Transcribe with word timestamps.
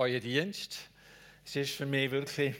euren 0.00 0.20
Dienst. 0.20 0.78
Es 1.44 1.56
ist 1.56 1.74
für 1.74 1.84
mich 1.84 2.10
wirklich 2.10 2.56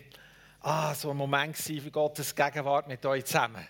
ah, 0.61 0.95
so 0.95 1.11
ein 1.11 1.17
Moment 1.17 1.57
für 1.57 1.91
Gottes 1.91 2.35
Gegenwart 2.35 2.87
mit 2.87 3.05
euch 3.07 3.25
zusammen. 3.25 3.67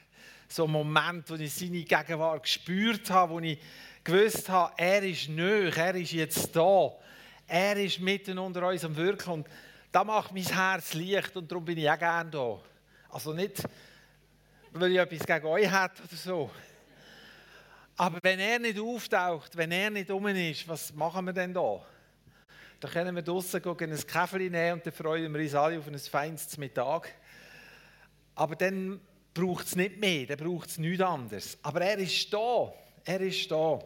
So 0.49 0.65
ein 0.65 0.73
Moment, 0.73 1.31
wo 1.31 1.37
ich 1.37 1.55
seine 1.55 1.85
Gegenwart 1.85 2.43
gespürt 2.43 3.09
habe, 3.11 3.33
wo 3.33 3.39
ich 3.39 3.61
gewusst 4.03 4.49
habe, 4.49 4.73
er 4.77 5.05
ist 5.05 5.29
nöch, 5.29 5.77
er 5.77 5.95
ist 5.95 6.11
jetzt 6.11 6.57
da. 6.57 6.91
Er 7.47 7.77
ist 7.77 8.01
mitten 8.01 8.41
unter 8.41 8.67
uns 8.67 8.85
am 8.85 8.97
Wirken 8.97 9.35
und 9.35 9.49
da 9.93 10.03
macht 10.03 10.33
mein 10.33 10.43
Herz 10.43 10.95
leicht 10.95 11.37
und 11.37 11.49
darum 11.49 11.65
bin 11.65 11.79
ich 11.79 11.89
auch 11.89 11.99
gerne 11.99 12.29
da. 12.29 12.59
Also 13.09 13.33
nicht, 13.33 13.63
weil 14.73 14.91
ich 14.91 14.99
etwas 14.99 15.25
gegen 15.25 15.47
euch 15.47 15.71
habe 15.71 15.95
oder 15.95 16.17
so. 16.17 16.51
Aber 17.97 18.19
wenn 18.21 18.41
er 18.41 18.59
nicht 18.59 18.81
auftaucht, 18.81 19.57
wenn 19.57 19.71
er 19.71 19.91
nicht 19.91 20.11
um 20.11 20.27
ist, 20.27 20.67
was 20.67 20.93
machen 20.93 21.27
wir 21.27 21.33
denn 21.33 21.55
da? 21.55 21.81
Dann 22.81 22.91
können 22.91 23.15
wir 23.15 23.23
draußen 23.23 23.61
gehen, 23.61 23.93
ein 23.93 24.07
Käferli 24.07 24.49
nehmen 24.49 24.79
und 24.79 24.87
dann 24.87 24.93
freuen 24.95 25.33
wir 25.35 25.41
uns 25.41 25.55
alle 25.55 25.79
auf 25.79 25.87
ein 25.87 25.99
feines 25.99 26.57
Mittag. 26.57 27.13
Aber 28.35 28.57
dann 28.57 28.99
braucht 29.35 29.67
es 29.67 29.77
nicht 29.77 29.99
mehr, 29.99 30.25
dann 30.27 30.39
braucht 30.39 30.71
es 30.71 30.79
nichts 30.79 31.03
anderes. 31.03 31.59
Aber 31.63 31.83
er 31.83 31.99
ist 31.99 32.33
da, 32.33 32.73
er 33.05 33.21
ist 33.21 33.51
da. 33.51 33.79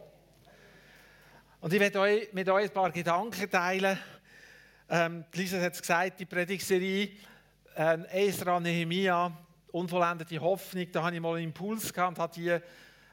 Und 1.59 1.73
ich 1.73 1.79
werde 1.79 1.99
euch, 1.99 2.31
mit 2.31 2.47
euch 2.47 2.69
ein 2.69 2.73
paar 2.73 2.91
Gedanken 2.91 3.51
teilen. 3.51 3.99
Ähm, 4.89 5.25
Lisa 5.33 5.59
hat 5.59 5.73
es 5.73 5.81
gesagt, 5.81 6.21
die 6.21 6.25
Predigserie 6.25 7.09
äh, 7.75 8.27
Esra, 8.27 8.61
Nehemia, 8.61 9.35
unvollendete 9.73 10.39
Hoffnung, 10.39 10.87
da 10.89 11.03
habe 11.03 11.15
ich 11.15 11.21
mal 11.21 11.35
einen 11.35 11.45
Impuls 11.45 11.91
gehabt 11.91 12.17
und 12.17 12.19
habe 12.19 12.33
die 12.33 12.57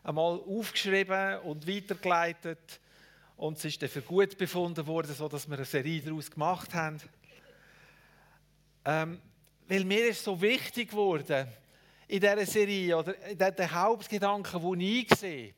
einmal 0.05 0.39
aufgeschrieben 0.39 1.41
und 1.41 1.67
weitergeleitet. 1.67 2.81
Und 3.37 3.59
es 3.59 3.65
ist 3.65 3.83
dann 3.83 3.89
für 3.89 4.03
gut 4.03 4.37
befunden 4.39 4.87
worden, 4.87 5.15
sodass 5.15 5.49
wir 5.49 5.57
eine 5.57 5.65
Serie 5.65 6.01
daraus 6.01 6.31
gemacht 6.31 6.75
haben. 6.75 6.99
Ähm, 8.85 9.21
weil 9.69 9.85
mir 9.85 10.09
ist 10.09 10.25
so 10.25 10.41
wichtig 10.41 10.91
geworden 10.91 11.47
in 12.09 12.21
dieser 12.21 12.47
Serie, 12.47 12.97
oder 12.99 13.15
der, 13.33 13.53
der 13.53 13.73
Hauptgedanke, 13.73 14.61
den 14.61 14.81
ich 14.81 15.15
sehe. 15.15 15.55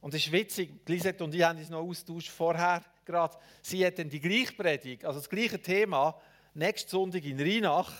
Und 0.00 0.14
es 0.14 0.26
ist 0.26 0.32
witzig, 0.32 0.70
Lisette 0.86 1.24
und 1.24 1.34
ich 1.34 1.42
haben 1.42 1.58
uns 1.58 1.70
noch 1.70 1.82
austauscht 1.82 2.28
vorher 2.28 2.84
gerade. 3.04 3.36
Sie 3.62 3.84
hat 3.84 3.98
dann 3.98 4.08
die 4.08 4.20
gleiche 4.20 4.52
Predigt, 4.52 5.04
also 5.04 5.18
das 5.18 5.28
gleiche 5.28 5.60
Thema, 5.60 6.14
nächsten 6.52 6.90
Sonntag 6.90 7.24
in 7.24 7.40
Rheinach. 7.40 7.90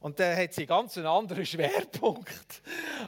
Und 0.00 0.18
da 0.18 0.34
hat 0.34 0.54
sie 0.54 0.66
ganz 0.66 0.96
einen 0.96 1.06
anderen 1.06 1.46
Schwerpunkt 1.46 2.62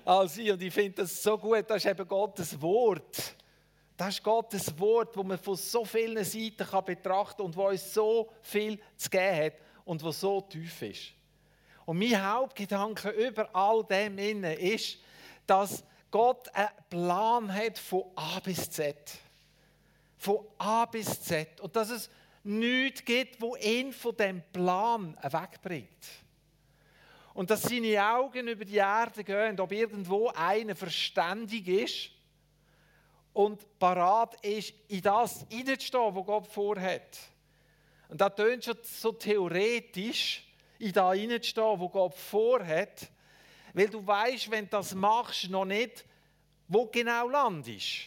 als 0.05 0.37
ich. 0.39 0.53
Und 0.53 0.63
ich 0.63 0.73
finde 0.73 1.03
das 1.03 1.23
so 1.23 1.37
gut, 1.37 1.65
das 1.69 1.85
ist 1.85 1.91
eben 1.91 2.07
Gottes 2.07 2.61
Wort. 2.61 3.37
Das 3.97 4.15
ist 4.15 4.23
Gottes 4.23 4.79
Wort, 4.79 5.17
das 5.17 5.25
man 5.25 5.39
von 5.39 5.57
so 5.57 5.85
vielen 5.85 6.25
Seiten 6.25 6.67
kann 6.67 6.85
betrachten 6.85 7.37
kann 7.37 7.47
und 7.47 7.57
wo 7.57 7.69
uns 7.69 7.93
so 7.93 8.33
viel 8.43 8.81
zu 8.97 9.11
geben 9.11 9.37
hat 9.37 9.55
und 9.85 10.03
was 10.03 10.21
so 10.21 10.41
tief 10.41 10.83
ist. 10.83 11.13
Und 11.85 11.99
mein 11.99 12.33
Hauptgedanke 12.33 13.11
über 13.11 13.55
all 13.55 13.85
dem 13.85 14.19
ist, 14.19 14.99
dass 15.47 15.85
Gott 16.11 16.49
einen 16.55 16.69
Plan 16.89 17.53
hat 17.55 17.79
von 17.79 18.05
A 18.15 18.39
bis 18.41 18.71
Z. 18.71 18.97
Von 20.17 20.47
A 20.59 20.85
bis 20.87 21.21
Z. 21.21 21.61
Und 21.61 21.75
dass 21.75 21.91
es 21.91 22.11
nichts 22.45 23.05
gibt, 23.05 23.41
wo 23.41 23.57
ihn 23.57 23.93
von 23.93 24.17
dem 24.17 24.43
Plan 24.53 25.17
wegbringt. 25.23 25.89
Und 27.35 27.51
dass 27.51 27.63
seine 27.63 28.05
Augen 28.15 28.47
über 28.47 28.65
die 28.65 28.77
Erde 28.77 29.25
gehen, 29.25 29.59
ob 29.59 29.73
irgendwo 29.73 30.29
einer 30.29 30.77
verständig 30.77 31.67
ist 31.67 32.11
und 33.33 33.79
parat 33.79 34.45
ist, 34.45 34.75
in 34.89 35.01
das 35.01 35.47
hineinzustehen, 35.49 36.15
was 36.15 36.27
Gott 36.27 36.47
vorhat. 36.47 37.19
Und 38.09 38.21
das 38.21 38.35
tönt 38.35 38.65
schon 38.65 38.77
so 38.83 39.13
theoretisch, 39.13 40.47
in 40.79 40.93
das 40.93 41.17
hineinzustehen, 41.17 41.81
was 41.81 41.93
Gott 41.93 42.15
vorhat, 42.15 43.11
weil 43.73 43.89
du 43.89 44.07
weißt, 44.07 44.51
wenn 44.51 44.65
du 44.65 44.71
das 44.73 44.95
machst, 44.95 45.49
noch 45.49 45.65
nicht, 45.65 46.05
wo 46.69 46.87
genau 46.87 47.29
landest 47.29 48.03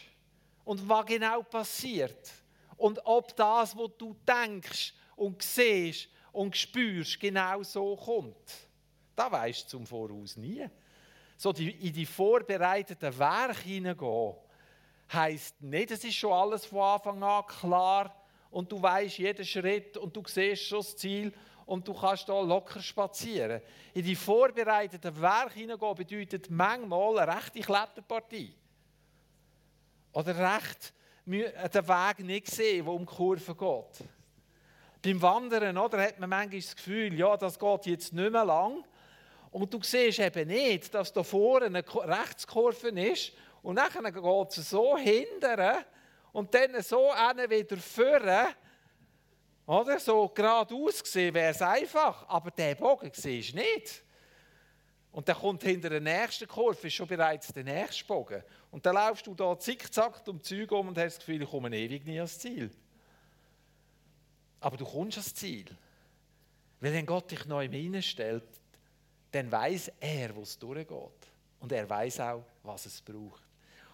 und 0.64 0.88
was 0.88 1.06
genau 1.06 1.42
passiert. 1.42 2.32
Und 2.76 3.00
ob 3.04 3.34
das, 3.34 3.76
was 3.76 3.90
du 3.98 4.14
denkst 4.26 4.94
und 5.16 5.42
siehst 5.42 6.08
und 6.32 6.56
spürst, 6.56 7.18
genau 7.18 7.62
so 7.62 7.96
kommt. 7.96 8.36
Das 9.14 9.32
weißt 9.32 9.64
du 9.64 9.68
zum 9.68 9.86
Voraus 9.86 10.36
nie. 10.36 10.68
So 11.38 11.50
in 11.50 11.92
die 11.92 12.06
vorbereiteten 12.06 13.18
Werke 13.18 13.62
hineingehen, 13.62 14.34
heisst 15.12 15.60
nicht, 15.62 15.90
es 15.90 16.04
ist 16.04 16.14
schon 16.14 16.32
alles 16.32 16.66
von 16.66 16.80
Anfang 16.80 17.22
an 17.22 17.46
klar 17.46 18.26
und 18.50 18.70
du 18.70 18.80
weißt 18.80 19.18
jeden 19.18 19.44
Schritt 19.44 19.96
und 19.96 20.16
du 20.16 20.22
siehst 20.26 20.64
schon 20.64 20.78
das 20.78 20.96
Ziel 20.96 21.32
und 21.66 21.86
du 21.86 21.92
kannst 21.94 22.28
da 22.28 22.40
locker 22.40 22.80
spazieren. 22.80 23.60
In 23.92 24.04
die 24.04 24.14
vorbereiteten 24.14 25.20
Werke 25.20 25.54
hineingehen 25.54 25.94
bedeutet 25.94 26.50
manchmal 26.50 27.18
eine 27.18 27.36
rechte 27.36 27.60
Kletterpartie. 27.60 28.54
Oder 30.12 30.54
recht 30.54 30.94
den 31.26 31.88
Weg 31.88 32.18
nicht 32.20 32.46
sehen, 32.46 32.84
der 32.84 32.94
um 32.94 33.04
die 33.04 33.12
Kurve 33.12 33.54
geht. 33.54 34.08
Beim 35.02 35.22
Wandern 35.22 35.76
oder, 35.76 36.02
hat 36.02 36.18
man 36.18 36.30
manchmal 36.30 36.60
das 36.60 36.74
Gefühl, 36.74 37.14
ja, 37.14 37.36
das 37.36 37.58
geht 37.58 37.86
jetzt 37.86 38.12
nicht 38.12 38.32
mehr 38.32 38.44
lang. 38.44 38.84
Und 39.50 39.72
du 39.72 39.80
siehst 39.82 40.18
eben 40.20 40.48
nicht, 40.48 40.94
dass 40.94 41.12
da 41.12 41.22
vorne 41.22 41.66
eine 41.66 41.84
Rechtskurve 41.84 42.88
ist 42.88 43.32
und 43.66 43.74
dann 43.74 43.90
geht 43.90 44.58
es 44.58 44.70
so 44.70 44.96
hinterher 44.96 45.84
und 46.32 46.54
dann 46.54 46.80
so 46.82 46.98
wieder 47.08 47.76
vorne. 47.78 48.54
Oder? 49.66 49.98
So 49.98 50.28
geradeaus 50.28 51.02
gesehen 51.02 51.34
wäre 51.34 51.50
es 51.50 51.60
einfach, 51.60 52.28
aber 52.28 52.52
der 52.52 52.76
Bogen 52.76 53.10
siehst 53.12 53.54
du 53.54 53.56
nicht. 53.56 54.04
Und 55.10 55.28
dann 55.28 55.36
kommt 55.36 55.64
hinter 55.64 55.90
der 55.90 56.00
nächsten 56.00 56.46
Kurve 56.46 56.86
ist 56.86 56.94
schon 56.94 57.08
bereits 57.08 57.52
der 57.52 57.64
nächste 57.64 58.04
Bogen. 58.04 58.40
Und 58.70 58.86
dann 58.86 58.94
laufst 58.94 59.26
du 59.26 59.34
da 59.34 59.58
zickzack 59.58 60.22
um 60.28 60.40
Zeug 60.40 60.70
um 60.70 60.86
und 60.86 60.98
hast 60.98 61.16
das 61.16 61.26
Gefühl, 61.26 61.42
ich 61.42 61.50
komme 61.50 61.76
ewig 61.76 62.06
nie 62.06 62.18
ans 62.18 62.38
Ziel. 62.38 62.70
Aber 64.60 64.76
du 64.76 64.84
kommst 64.84 65.18
ans 65.18 65.34
Ziel. 65.34 65.66
Weil 66.78 66.92
wenn 66.92 67.06
Gott 67.06 67.32
dich 67.32 67.44
neu 67.46 67.68
hineinstellt, 67.68 68.46
dann 69.32 69.50
weiß 69.50 69.90
er, 69.98 70.36
wo 70.36 70.42
es 70.42 70.56
durchgeht. 70.56 71.32
Und 71.58 71.72
er 71.72 71.90
weiß 71.90 72.20
auch, 72.20 72.44
was 72.62 72.86
es 72.86 73.02
braucht. 73.02 73.45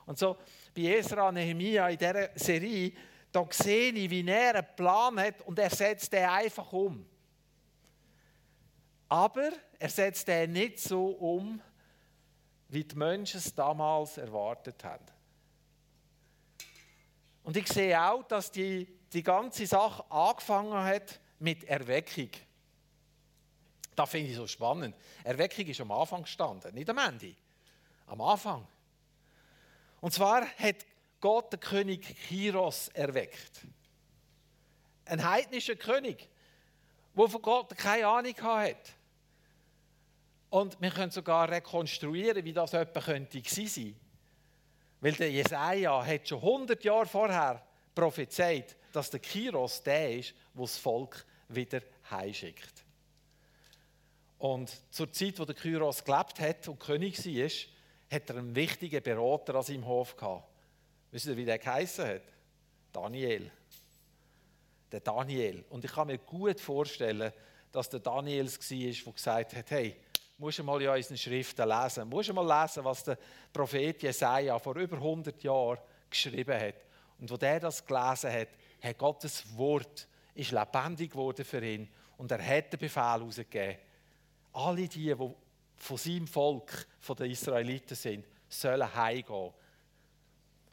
Und 0.06 0.18
so 0.18 0.36
bei 0.74 0.82
Esra 0.82 1.30
Nehemia 1.30 1.88
in 1.88 1.98
dieser 1.98 2.30
Serie, 2.34 2.92
da 3.30 3.46
sehe 3.50 3.92
ich, 3.92 4.10
wie 4.10 4.26
er 4.28 4.56
einen 4.56 4.66
Plan 4.76 5.18
hat 5.18 5.42
und 5.42 5.58
er 5.58 5.70
setzt 5.70 6.12
den 6.12 6.28
einfach 6.28 6.72
um. 6.72 7.06
Aber 9.08 9.50
er 9.78 9.88
setzt 9.88 10.28
den 10.28 10.52
nicht 10.52 10.80
so 10.80 11.06
um, 11.06 11.60
wie 12.68 12.84
die 12.84 12.96
Menschen 12.96 13.38
es 13.38 13.54
damals 13.54 14.16
erwartet 14.16 14.82
haben. 14.84 15.04
Und 17.42 17.56
ich 17.56 17.68
sehe 17.68 18.00
auch, 18.00 18.22
dass 18.22 18.50
die, 18.50 18.86
die 19.12 19.22
ganze 19.22 19.66
Sache 19.66 20.04
angefangen 20.10 20.84
hat 20.84 21.20
mit 21.38 21.64
Erweckung. 21.64 22.30
Das 23.94 24.08
finde 24.08 24.30
ich 24.30 24.36
so 24.36 24.46
spannend. 24.46 24.96
Erweckung 25.24 25.66
ist 25.66 25.80
am 25.80 25.90
Anfang 25.90 26.22
gestanden, 26.22 26.74
nicht 26.74 26.88
am 26.88 26.98
Ende. 26.98 27.34
Am 28.06 28.20
Anfang. 28.20 28.66
Und 30.02 30.12
zwar 30.12 30.44
hat 30.58 30.84
Gott 31.20 31.52
den 31.52 31.60
König 31.60 32.04
Chiros 32.26 32.88
erweckt. 32.88 33.60
Ein 35.04 35.24
heidnischer 35.24 35.76
König, 35.76 36.28
der 37.16 37.28
von 37.28 37.40
Gott 37.40 37.76
keine 37.78 38.08
Ahnung 38.08 38.34
hat. 38.42 38.94
Und 40.50 40.78
wir 40.80 40.90
können 40.90 41.12
sogar 41.12 41.48
rekonstruieren, 41.48 42.44
wie 42.44 42.52
das 42.52 42.72
etwa 42.72 43.00
könnte 43.00 43.40
sein. 43.46 43.94
Weil 45.00 45.12
der 45.12 45.30
Jesaja 45.30 46.04
hat 46.04 46.28
schon 46.28 46.40
100 46.40 46.82
Jahre 46.82 47.06
vorher 47.06 47.64
prophezeit, 47.94 48.76
dass 48.90 49.08
der 49.08 49.20
Chiros 49.20 49.84
der 49.84 50.18
ist, 50.18 50.34
der 50.52 50.62
das 50.62 50.78
Volk 50.78 51.24
wieder 51.46 51.80
heimschickt. 52.10 52.84
Und 54.38 54.72
zur 54.90 55.12
Zeit, 55.12 55.38
wo 55.38 55.44
der 55.44 55.54
Kyros 55.54 56.02
gelebt 56.02 56.40
hat 56.40 56.66
und 56.66 56.80
König 56.80 57.24
war, 57.24 57.81
hat 58.12 58.28
er 58.30 58.36
einen 58.36 58.54
wichtigen 58.54 59.02
Berater 59.02 59.54
an 59.54 59.62
seinem 59.62 59.86
Hof 59.86 60.16
gehabt. 60.16 60.48
Wissen 61.10 61.32
Sie, 61.32 61.36
wie 61.36 61.44
der 61.44 61.58
geheißen 61.58 62.06
hat? 62.06 62.22
Daniel. 62.92 63.50
Der 64.90 65.00
Daniel. 65.00 65.64
Und 65.70 65.84
ich 65.84 65.92
kann 65.92 66.06
mir 66.06 66.18
gut 66.18 66.60
vorstellen, 66.60 67.32
dass 67.70 67.88
der 67.88 68.00
Daniel 68.00 68.46
es 68.46 68.58
war, 68.70 68.78
der 68.78 69.12
gesagt 69.12 69.56
hat, 69.56 69.70
hey, 69.70 69.96
musst 70.36 70.58
du 70.58 70.64
mal 70.64 70.80
in 70.82 70.88
unseren 70.88 71.16
Schriften 71.16 71.68
lesen. 71.68 72.08
Musst 72.08 72.28
du 72.28 72.34
mal 72.34 72.62
lesen, 72.62 72.84
was 72.84 73.04
der 73.04 73.16
Prophet 73.52 74.02
Jesaja 74.02 74.58
vor 74.58 74.76
über 74.76 74.96
100 74.96 75.42
Jahren 75.42 75.78
geschrieben 76.10 76.60
hat. 76.60 76.74
Und 77.18 77.30
wo 77.30 77.36
der 77.36 77.60
das 77.60 77.84
gelesen 77.84 78.32
hat, 78.32 78.48
hat 78.82 78.98
Gottes 78.98 79.56
Wort 79.56 80.06
ist 80.34 80.50
lebendig 80.50 81.12
geworden 81.12 81.44
für 81.44 81.64
ihn. 81.64 81.88
Und 82.16 82.30
er 82.30 82.44
hat 82.44 82.72
den 82.72 82.80
Befehl 82.80 83.02
herausgegeben. 83.02 83.78
Alle 84.52 84.88
die, 84.88 85.14
die 85.14 85.34
von 85.82 85.96
seinem 85.96 86.28
Volk, 86.28 86.86
von 87.00 87.16
den 87.16 87.32
Israeliten 87.32 87.96
sind, 87.96 88.24
sollen 88.48 88.94
heimgehen. 88.94 89.52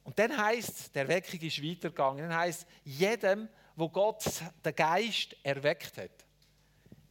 Und 0.04 0.20
dann 0.20 0.38
heißt 0.38 0.94
der 0.94 1.08
Weckung 1.08 1.40
ist 1.40 1.64
weitergegangen. 1.64 2.30
Dann 2.30 2.38
heißt 2.38 2.68
jedem, 2.84 3.50
wo 3.76 3.90
Gott 3.90 4.24
den 4.64 4.76
Geist 4.76 5.36
erweckt 5.42 5.98
hat, 5.98 6.12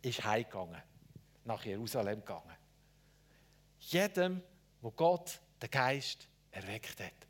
ist 0.00 0.22
heimgegangen, 0.24 0.80
nach 1.44 1.64
Jerusalem 1.64 2.20
gegangen. 2.20 2.56
Jedem, 3.80 4.42
wo 4.80 4.92
Gott 4.92 5.40
den 5.60 5.70
Geist 5.70 6.28
erweckt 6.52 7.00
hat. 7.00 7.26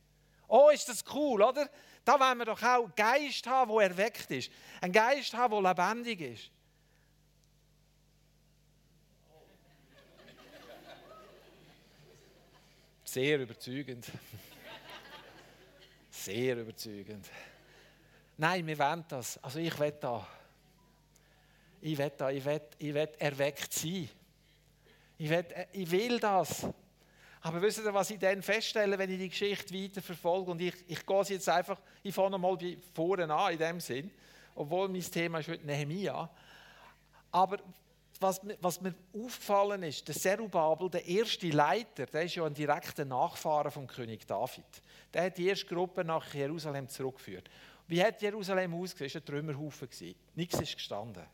Oh, 0.49 0.69
ist 0.69 0.87
das 0.87 1.03
cool, 1.15 1.41
oder? 1.41 1.71
Da 2.05 2.21
wollen 2.21 2.39
wir 2.39 2.45
doch 2.45 2.63
auch 2.63 2.85
einen 2.85 2.95
Geist 2.95 3.47
haben, 3.47 3.75
der 3.75 3.89
erweckt 3.89 4.31
ist. 4.31 4.51
Ein 4.83 4.93
Geist 4.93 5.33
haben, 5.33 5.63
der 5.63 5.75
lebendig 5.75 6.21
ist. 6.21 6.51
Sehr 13.11 13.41
überzeugend. 13.41 14.05
Sehr 16.11 16.59
überzeugend. 16.59 17.25
Nein, 18.37 18.67
wir 18.67 18.79
wollen 18.79 19.03
das. 19.09 19.43
Also 19.43 19.61
ich 19.61 19.79
will 19.79 19.95
da. 19.99 20.29
Ich 21.81 21.97
will 21.97 22.13
da, 22.19 22.31
ich 22.31 22.45
will, 22.45 22.61
ich 22.77 22.93
will 22.93 23.09
erweckt 23.19 23.73
sein. 23.73 24.11
Ich 25.17 25.31
will, 25.31 25.47
ich 25.73 25.91
will 25.91 26.21
das. 26.21 26.67
Aber 27.41 27.63
wisst 27.63 27.79
ihr, 27.79 27.95
was 27.95 28.11
ich 28.11 28.19
dann 28.19 28.43
feststelle, 28.43 28.99
wenn 28.99 29.11
ich 29.11 29.19
die 29.19 29.31
Geschichte 29.31 29.73
weiter 29.73 30.03
verfolge? 30.03 30.51
Und 30.51 30.61
ich, 30.61 30.75
ich 30.87 31.07
gehe 31.07 31.21
es 31.21 31.31
jetzt 31.31 31.49
einfach, 31.49 31.81
ich 32.03 32.15
fange 32.15 32.37
mal 32.37 32.59
vorne 32.95 33.33
an 33.33 33.53
in 33.55 33.59
dem 33.59 33.81
Sinn, 33.81 34.11
obwohl 34.55 34.87
mein 34.87 35.01
Thema 35.01 35.39
ist 35.39 35.49
heute 35.49 35.65
Nehemia. 35.65 36.29
Aber 37.33 37.57
was, 38.21 38.41
was 38.61 38.81
mir 38.81 38.95
aufgefallen 39.15 39.83
ist, 39.85 40.07
der 40.09 40.15
Zerubabel, 40.15 40.91
der 40.91 41.07
erste 41.07 41.49
Leiter, 41.51 42.07
der 42.07 42.23
ist 42.23 42.35
ja 42.35 42.45
ein 42.45 42.55
direkter 42.55 43.05
Nachfahre 43.05 43.71
vom 43.71 43.87
König 43.87 44.27
David. 44.27 44.65
Der 45.13 45.25
hat 45.25 45.39
die 45.39 45.47
erste 45.47 45.67
Gruppe 45.67 46.05
nach 46.05 46.35
Jerusalem 46.35 46.89
zurückgeführt. 46.89 47.49
Wie 47.87 48.03
hat 48.03 48.21
Jerusalem 48.21 48.75
ausgesehen? 48.75 49.07
Es 49.07 49.15
war 49.15 49.23
ein 49.23 49.25
Trümmerhaufen. 49.25 49.89
Nichts 50.35 50.61
ist 50.61 50.75
gestanden. 50.75 51.25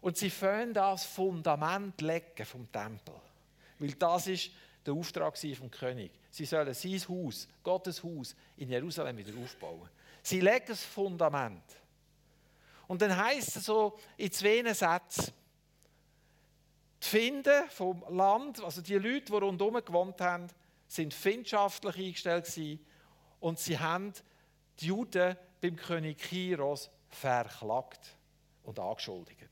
Und 0.00 0.16
sie 0.16 0.30
fangen 0.30 0.72
das 0.72 1.04
Fundament 1.04 2.00
legen 2.00 2.44
vom 2.44 2.70
Tempel. 2.70 3.14
Weil 3.78 3.92
das 3.92 4.26
ist 4.26 4.50
der 4.84 4.94
Auftrag 4.94 5.36
vom 5.36 5.70
König. 5.70 6.12
Sie 6.30 6.44
sollen 6.44 6.72
sein 6.72 7.00
Haus, 7.08 7.48
Gottes 7.62 8.02
Haus, 8.02 8.34
in 8.56 8.70
Jerusalem 8.70 9.16
wieder 9.16 9.32
aufbauen. 9.42 9.88
Sie 10.22 10.40
legen 10.40 10.64
das 10.68 10.84
Fundament. 10.84 11.62
Und 12.86 13.02
dann 13.02 13.16
heißt 13.16 13.56
es 13.56 13.64
so 13.64 13.98
in 14.16 14.30
zwei 14.30 14.62
Sätzen, 14.72 15.32
die 17.06 17.18
Finden 17.18 17.70
vom 17.70 18.04
Land, 18.08 18.62
also 18.62 18.82
die 18.82 18.94
Leute, 18.94 19.26
die 19.26 19.32
rundherum 19.32 19.74
gewohnt 19.74 20.20
haben, 20.20 20.48
sind 20.88 21.14
findschaftlich 21.14 21.96
eingestellt 21.96 22.52
und 23.38 23.58
sie 23.60 23.78
haben 23.78 24.12
die 24.80 24.86
Juden 24.86 25.36
beim 25.60 25.76
König 25.76 26.18
Kiros 26.18 26.90
verklagt 27.08 28.16
und 28.64 28.78
angeschuldigt. 28.78 29.50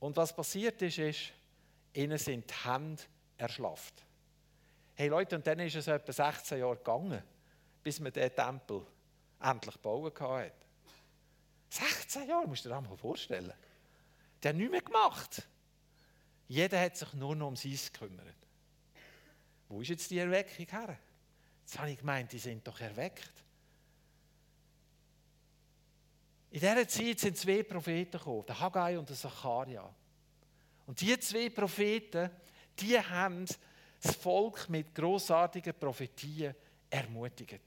Und 0.00 0.16
was 0.16 0.34
passiert 0.34 0.80
ist, 0.80 0.98
ist, 0.98 1.32
ihnen 1.92 2.18
sind 2.18 2.50
die 2.50 2.68
Hände 2.68 3.02
erschlafft. 3.36 4.02
Hey 4.94 5.08
Leute, 5.08 5.36
und 5.36 5.46
dann 5.46 5.58
ist 5.60 5.76
es 5.76 5.86
etwa 5.86 6.12
16 6.12 6.58
Jahre 6.58 6.76
gegangen, 6.76 7.22
bis 7.82 8.00
man 8.00 8.12
diesen 8.12 8.34
Tempel 8.34 8.86
endlich 9.40 9.76
bauen 9.78 10.12
konnte. 10.14 10.52
16 11.68 12.28
Jahre, 12.28 12.46
musst 12.46 12.64
du 12.64 12.70
dir 12.70 12.74
das 12.76 12.84
mal 12.88 12.96
vorstellen. 12.96 13.52
Der 14.42 14.50
hat 14.50 14.56
nichts 14.56 14.72
mehr 14.72 14.82
gemacht. 14.82 15.42
Jeder 16.52 16.78
hat 16.78 16.98
sich 16.98 17.10
nur 17.14 17.34
noch 17.34 17.48
um 17.48 17.56
sein 17.56 17.78
gekümmert. 17.90 18.36
Wo 19.70 19.80
ist 19.80 19.88
jetzt 19.88 20.10
die 20.10 20.18
Erweckung 20.18 20.66
her? 20.66 20.98
Jetzt 21.62 21.78
habe 21.78 21.90
ich 21.92 21.98
gemeint, 21.98 22.30
die 22.30 22.38
sind 22.38 22.66
doch 22.66 22.78
erweckt. 22.78 23.32
In 26.50 26.60
dieser 26.60 26.86
Zeit 26.86 27.20
sind 27.20 27.38
zwei 27.38 27.62
Propheten 27.62 28.18
gekommen, 28.18 28.44
der 28.46 28.60
Haggai 28.60 28.98
und 28.98 29.08
der 29.08 29.16
Zacharia. 29.16 29.94
Und 30.86 31.00
diese 31.00 31.20
zwei 31.20 31.48
Propheten, 31.48 32.28
die 32.78 33.00
haben 33.00 33.46
das 34.02 34.14
Volk 34.16 34.68
mit 34.68 34.94
großartigen 34.94 35.72
Prophetien 35.72 36.54
ermutigt. 36.90 37.62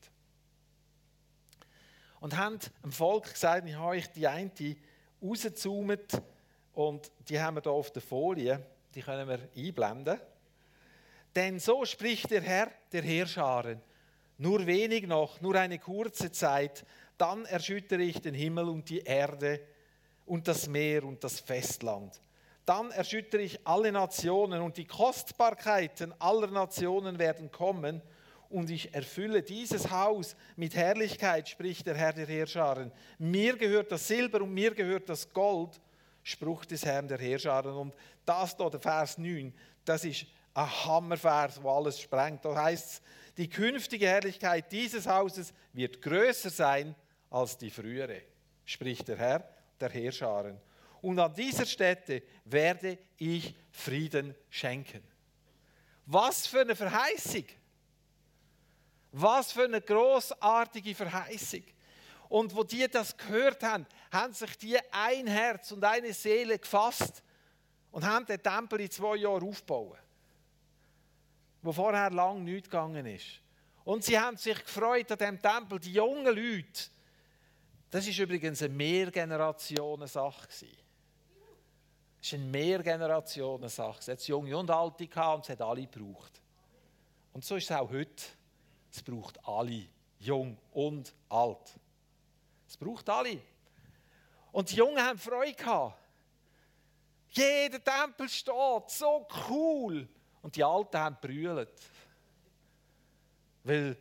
Und 2.20 2.38
haben 2.38 2.60
dem 2.84 2.92
Volk 2.92 3.34
gesagt, 3.34 3.68
ich 3.68 3.74
habe 3.74 3.88
euch 3.88 4.12
die 4.12 4.28
eine 4.28 4.52
rausgezoomt 5.24 6.22
und 6.74 7.12
die 7.28 7.40
haben 7.40 7.56
wir 7.56 7.64
hier 7.64 7.72
auf 7.72 7.92
der 7.92 8.04
Folie, 8.04 8.75
die 8.96 9.02
können 9.02 9.28
wir 9.28 9.40
einblenden. 9.56 10.20
Denn 11.36 11.60
so 11.60 11.84
spricht 11.86 12.32
der 12.32 12.42
Herr 12.42 12.72
der 12.94 13.04
Heerscharen, 13.04 13.82
nur 14.38 14.66
wenig 14.66 15.06
noch, 15.06 15.42
nur 15.42 15.56
eine 15.56 15.80
kurze 15.80 16.32
Zeit, 16.32 16.86
dann 17.18 17.46
erschüttere 17.46 18.02
ich 18.02 18.22
den 18.22 18.34
Himmel 18.34 18.70
und 18.70 18.90
die 18.90 19.00
Erde 19.00 19.62
und 20.26 20.48
das 20.48 20.68
Meer 20.68 21.04
und 21.04 21.24
das 21.24 21.42
Festland. 21.42 22.22
Dann 22.66 22.92
erschüttere 22.92 23.42
ich 23.42 23.60
alle 23.68 23.92
Nationen 23.92 24.62
und 24.62 24.78
die 24.78 24.88
Kostbarkeiten 24.88 26.14
aller 26.20 26.48
Nationen 26.48 27.20
werden 27.20 27.52
kommen 27.52 28.02
und 28.50 28.70
ich 28.70 28.94
erfülle 28.94 29.44
dieses 29.44 29.92
Haus 29.92 30.36
mit 30.56 30.76
Herrlichkeit, 30.76 31.50
spricht 31.50 31.86
der 31.86 31.96
Herr 31.96 32.14
der 32.14 32.28
Heerscharen. 32.28 32.92
Mir 33.20 33.58
gehört 33.58 33.92
das 33.92 34.08
Silber 34.08 34.42
und 34.42 34.54
mir 34.54 34.74
gehört 34.74 35.10
das 35.10 35.32
Gold, 35.32 35.80
Spruch 36.26 36.66
des 36.66 36.84
Herrn 36.84 37.08
der 37.08 37.20
Heerscharen. 37.20 37.76
Und 37.76 37.94
das 38.26 38.58
da, 38.58 38.68
der 38.68 38.80
Vers 38.80 39.20
9, 39.20 39.54
das 39.86 40.04
ist 40.04 40.26
ein 40.56 40.86
Hammervers, 40.86 41.62
wo 41.62 41.70
alles 41.70 42.02
sprengt. 42.02 42.44
Da 42.44 42.56
heißt 42.56 42.94
es, 42.94 43.02
die 43.38 43.48
künftige 43.48 44.08
Herrlichkeit 44.08 44.72
dieses 44.72 45.06
Hauses 45.06 45.54
wird 45.72 46.02
größer 46.02 46.50
sein 46.50 46.96
als 47.30 47.58
die 47.60 47.70
frühere, 47.70 48.24
spricht 48.66 49.08
der 49.08 49.18
Herr 49.18 49.50
der 49.80 49.90
Heerscharen. 49.90 50.60
Und 51.02 51.20
an 51.20 51.36
dieser 51.36 51.68
Stätte 51.68 52.24
werde 52.46 52.98
ich 53.18 53.54
Frieden 53.72 54.34
schenken. 54.50 55.04
Was 56.08 56.48
für 56.48 56.62
eine 56.62 56.76
Verheißung! 56.76 57.46
Was 59.12 59.52
für 59.52 59.66
eine 59.66 59.82
großartige 59.82 60.96
Verheißung! 60.96 61.64
Und 62.36 62.54
wo 62.54 62.66
die 62.66 62.86
das 62.90 63.16
gehört 63.16 63.64
haben, 63.64 63.86
haben 64.12 64.34
sich 64.34 64.58
die 64.58 64.78
ein 64.92 65.26
Herz 65.26 65.72
und 65.72 65.82
eine 65.86 66.12
Seele 66.12 66.60
gefasst 66.60 67.24
und 67.92 68.04
haben 68.04 68.26
den 68.26 68.44
Tempel 68.44 68.82
in 68.82 68.92
zwei 68.92 69.16
Jahren 69.16 69.48
aufgebaut, 69.48 69.98
wo 71.62 71.72
vorher 71.72 72.10
lang 72.10 72.44
nichts 72.44 72.70
gegangen 72.70 73.06
ist. 73.06 73.40
Und 73.86 74.04
sie 74.04 74.20
haben 74.20 74.36
sich 74.36 74.62
gefreut 74.62 75.10
an 75.14 75.18
dem 75.18 75.42
Tempel, 75.42 75.80
die 75.80 75.94
jungen 75.94 76.26
Leute. 76.26 76.90
Das 77.90 78.06
ist 78.06 78.20
übrigens 78.20 78.62
eine 78.62 78.74
Mehrgenerationen-Sache. 78.74 80.50
Es 80.50 80.64
war 82.34 82.40
eine 82.40 82.50
Mehrgenerationen-Sache. 82.50 84.00
Es 84.00 84.08
hat 84.10 84.28
junge 84.28 84.58
und 84.58 84.70
alte 84.70 85.08
gehabt 85.08 85.36
und 85.38 85.44
es 85.46 85.50
hat 85.52 85.62
alle 85.62 85.88
gebraucht. 85.88 86.42
Und 87.32 87.46
so 87.46 87.56
ist 87.56 87.72
es 87.72 87.78
auch 87.78 87.90
heute. 87.90 88.26
Es 88.92 89.02
braucht 89.02 89.40
alle, 89.48 89.88
jung 90.20 90.58
und 90.74 91.16
alt. 91.30 91.80
Es 92.76 92.80
braucht 92.80 93.08
alle. 93.08 93.40
Und 94.52 94.70
die 94.70 94.76
Jungen 94.76 95.02
haben 95.02 95.18
Freude 95.18 95.54
gehabt. 95.54 95.98
Jeder 97.30 97.82
Tempel 97.82 98.28
steht, 98.28 98.90
so 98.90 99.26
cool. 99.50 100.06
Und 100.42 100.58
die 100.58 100.64
Alten 100.64 100.98
haben 100.98 101.18
brüllt. 101.22 101.70
Weil 103.64 103.96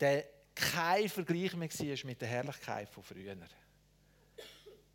der 0.00 0.24
kein 0.56 1.08
Vergleich 1.08 1.54
mehr 1.54 1.68
war 1.68 2.06
mit 2.06 2.20
der 2.20 2.28
Herrlichkeit 2.28 2.88
von 2.88 3.04
früher. 3.04 3.36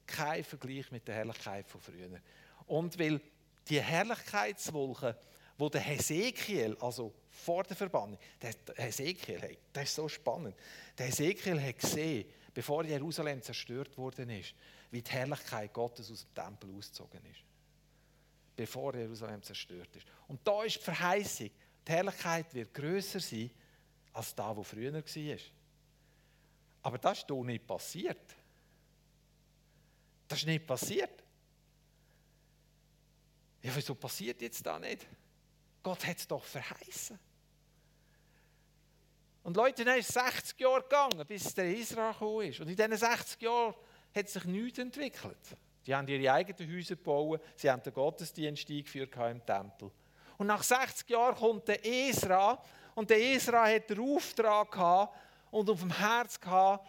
Kein 0.05 0.43
Vergleich 0.43 0.91
mit 0.91 1.07
der 1.07 1.15
Herrlichkeit 1.15 1.69
von 1.69 1.79
früher. 1.79 2.19
Und 2.67 2.99
weil 2.99 3.21
die 3.69 3.81
Herrlichkeitswolke, 3.81 5.17
wo 5.57 5.69
der 5.69 5.81
Hesekiel, 5.81 6.75
also 6.81 7.13
vor 7.31 7.63
der 7.63 7.77
Verbannung, 7.77 8.19
der 8.41 8.53
Hesekiel, 8.75 9.57
das 9.71 9.85
ist 9.85 9.95
so 9.95 10.09
spannend. 10.09 10.55
Der 10.97 11.05
Hesekiel 11.05 11.61
hat 11.61 11.79
gesehen, 11.79 12.25
bevor 12.59 12.83
Jerusalem 12.83 13.41
zerstört 13.41 13.97
worden 13.97 14.29
ist, 14.31 14.53
wie 14.91 15.01
die 15.01 15.09
Herrlichkeit 15.09 15.71
Gottes 15.71 16.11
aus 16.11 16.25
dem 16.25 16.35
Tempel 16.35 16.69
ausgezogen 16.75 17.23
ist. 17.23 17.39
Bevor 18.53 18.93
Jerusalem 18.95 19.41
zerstört 19.41 19.95
ist. 19.95 20.05
Und 20.27 20.45
da 20.45 20.65
ist 20.65 20.75
die 20.75 20.83
Verheißung, 20.83 21.49
die 21.87 21.91
Herrlichkeit 21.93 22.53
wird 22.53 22.73
größer 22.73 23.21
sein 23.21 23.49
als 24.11 24.35
da, 24.35 24.53
wo 24.57 24.61
früher 24.61 24.91
war. 24.93 25.37
Aber 26.81 26.97
das 26.97 27.19
ist 27.19 27.27
hier 27.27 27.43
nicht 27.45 27.65
passiert. 27.65 28.35
Das 30.27 30.39
ist 30.39 30.45
nicht 30.45 30.67
passiert. 30.67 31.23
Ja, 33.61 33.71
wieso 33.73 33.95
passiert 33.95 34.41
jetzt 34.41 34.65
da 34.65 34.77
nicht? 34.79 35.07
Gott 35.81 36.05
hat 36.05 36.17
es 36.17 36.27
doch 36.27 36.43
verheißen. 36.43 37.17
Und 39.43 39.55
Leute, 39.55 39.85
dann 39.85 39.97
ist 39.97 40.09
es 40.09 40.15
60 40.15 40.59
Jahre 40.59 40.83
gegangen, 40.83 41.25
bis 41.27 41.53
der 41.53 41.73
Israel 41.73 42.13
gekommen 42.13 42.47
ist. 42.47 42.59
Und 42.59 42.67
in 42.67 42.75
diesen 42.75 42.97
60 42.97 43.41
Jahren 43.41 43.73
hat 44.15 44.29
sich 44.29 44.45
nichts 44.45 44.79
entwickelt. 44.79 45.37
Die 45.85 45.95
haben 45.95 46.07
ihre 46.07 46.31
eigenen 46.31 46.75
Häuser 46.75 46.95
gebaut, 46.95 47.41
sie 47.55 47.69
haben 47.69 47.81
den 47.81 47.93
Gottesdienst 47.93 48.69
eingeführt 48.69 49.15
im 49.15 49.45
Tempel. 49.45 49.91
Und 50.37 50.47
nach 50.47 50.63
60 50.63 51.09
Jahren 51.09 51.35
kommt 51.35 51.67
der 51.67 51.85
Esra 51.85 52.61
und 52.95 53.09
der 53.09 53.19
Esra 53.19 53.67
hat 53.67 53.89
den 53.89 53.99
Auftrag 53.99 54.71
gehabt 54.71 55.15
und 55.51 55.69
auf 55.69 55.79
dem 55.79 55.97
Herz 55.97 56.39
gehabt, 56.39 56.87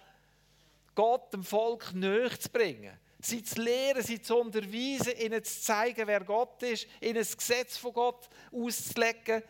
Gott 0.94 1.32
dem 1.32 1.42
Volk 1.44 1.94
näher 1.94 2.38
zu 2.38 2.48
bringen. 2.50 2.98
Sie 3.20 3.42
zu 3.42 3.60
lehren, 3.60 4.02
sie 4.02 4.20
zu 4.20 4.36
unterweisen, 4.36 5.16
ihnen 5.18 5.42
zu 5.44 5.60
zeigen, 5.62 6.06
wer 6.06 6.24
Gott 6.24 6.62
ist, 6.62 6.86
ihnen 7.00 7.14
das 7.14 7.36
Gesetz 7.36 7.76
von 7.76 7.92
Gott 7.92 8.28
auszulegen, 8.52 9.42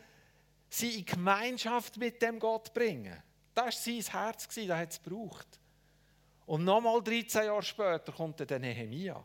sie 0.71 1.01
in 1.01 1.05
Gemeinschaft 1.05 1.97
mit 1.99 2.23
dem 2.23 2.39
Gott 2.39 2.73
bringen. 2.73 3.23
Das 3.55 3.65
war 3.65 3.73
sein 4.03 4.13
Herz, 4.13 4.49
das 4.49 4.69
hat 4.69 4.93
es 4.93 5.03
gebraucht. 5.03 5.61
Und 6.47 6.65
nochmal 6.65 7.03
13 7.03 7.45
Jahre 7.45 7.63
später 7.63 8.13
kommt 8.13 8.41
der 8.49 8.59
Nehemia. 8.59 9.23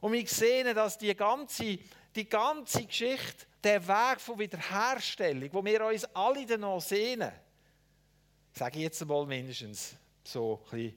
Und 0.00 0.12
wir 0.12 0.26
sehen, 0.26 0.74
dass 0.74 0.98
die 0.98 1.14
ganze, 1.14 1.78
die 2.14 2.28
ganze 2.28 2.84
Geschichte, 2.84 3.46
der 3.62 3.86
Weg 3.86 4.20
von 4.20 4.38
Wiederherstellung, 4.38 5.48
wo 5.52 5.64
wir 5.64 5.84
uns 5.84 6.04
alle 6.14 6.46
danach 6.46 6.80
sehnen, 6.80 7.32
sage 8.52 8.78
ich 8.78 8.84
jetzt 8.84 9.04
mal 9.04 9.26
mindestens 9.26 9.96
so 10.22 10.64
ein 10.70 10.94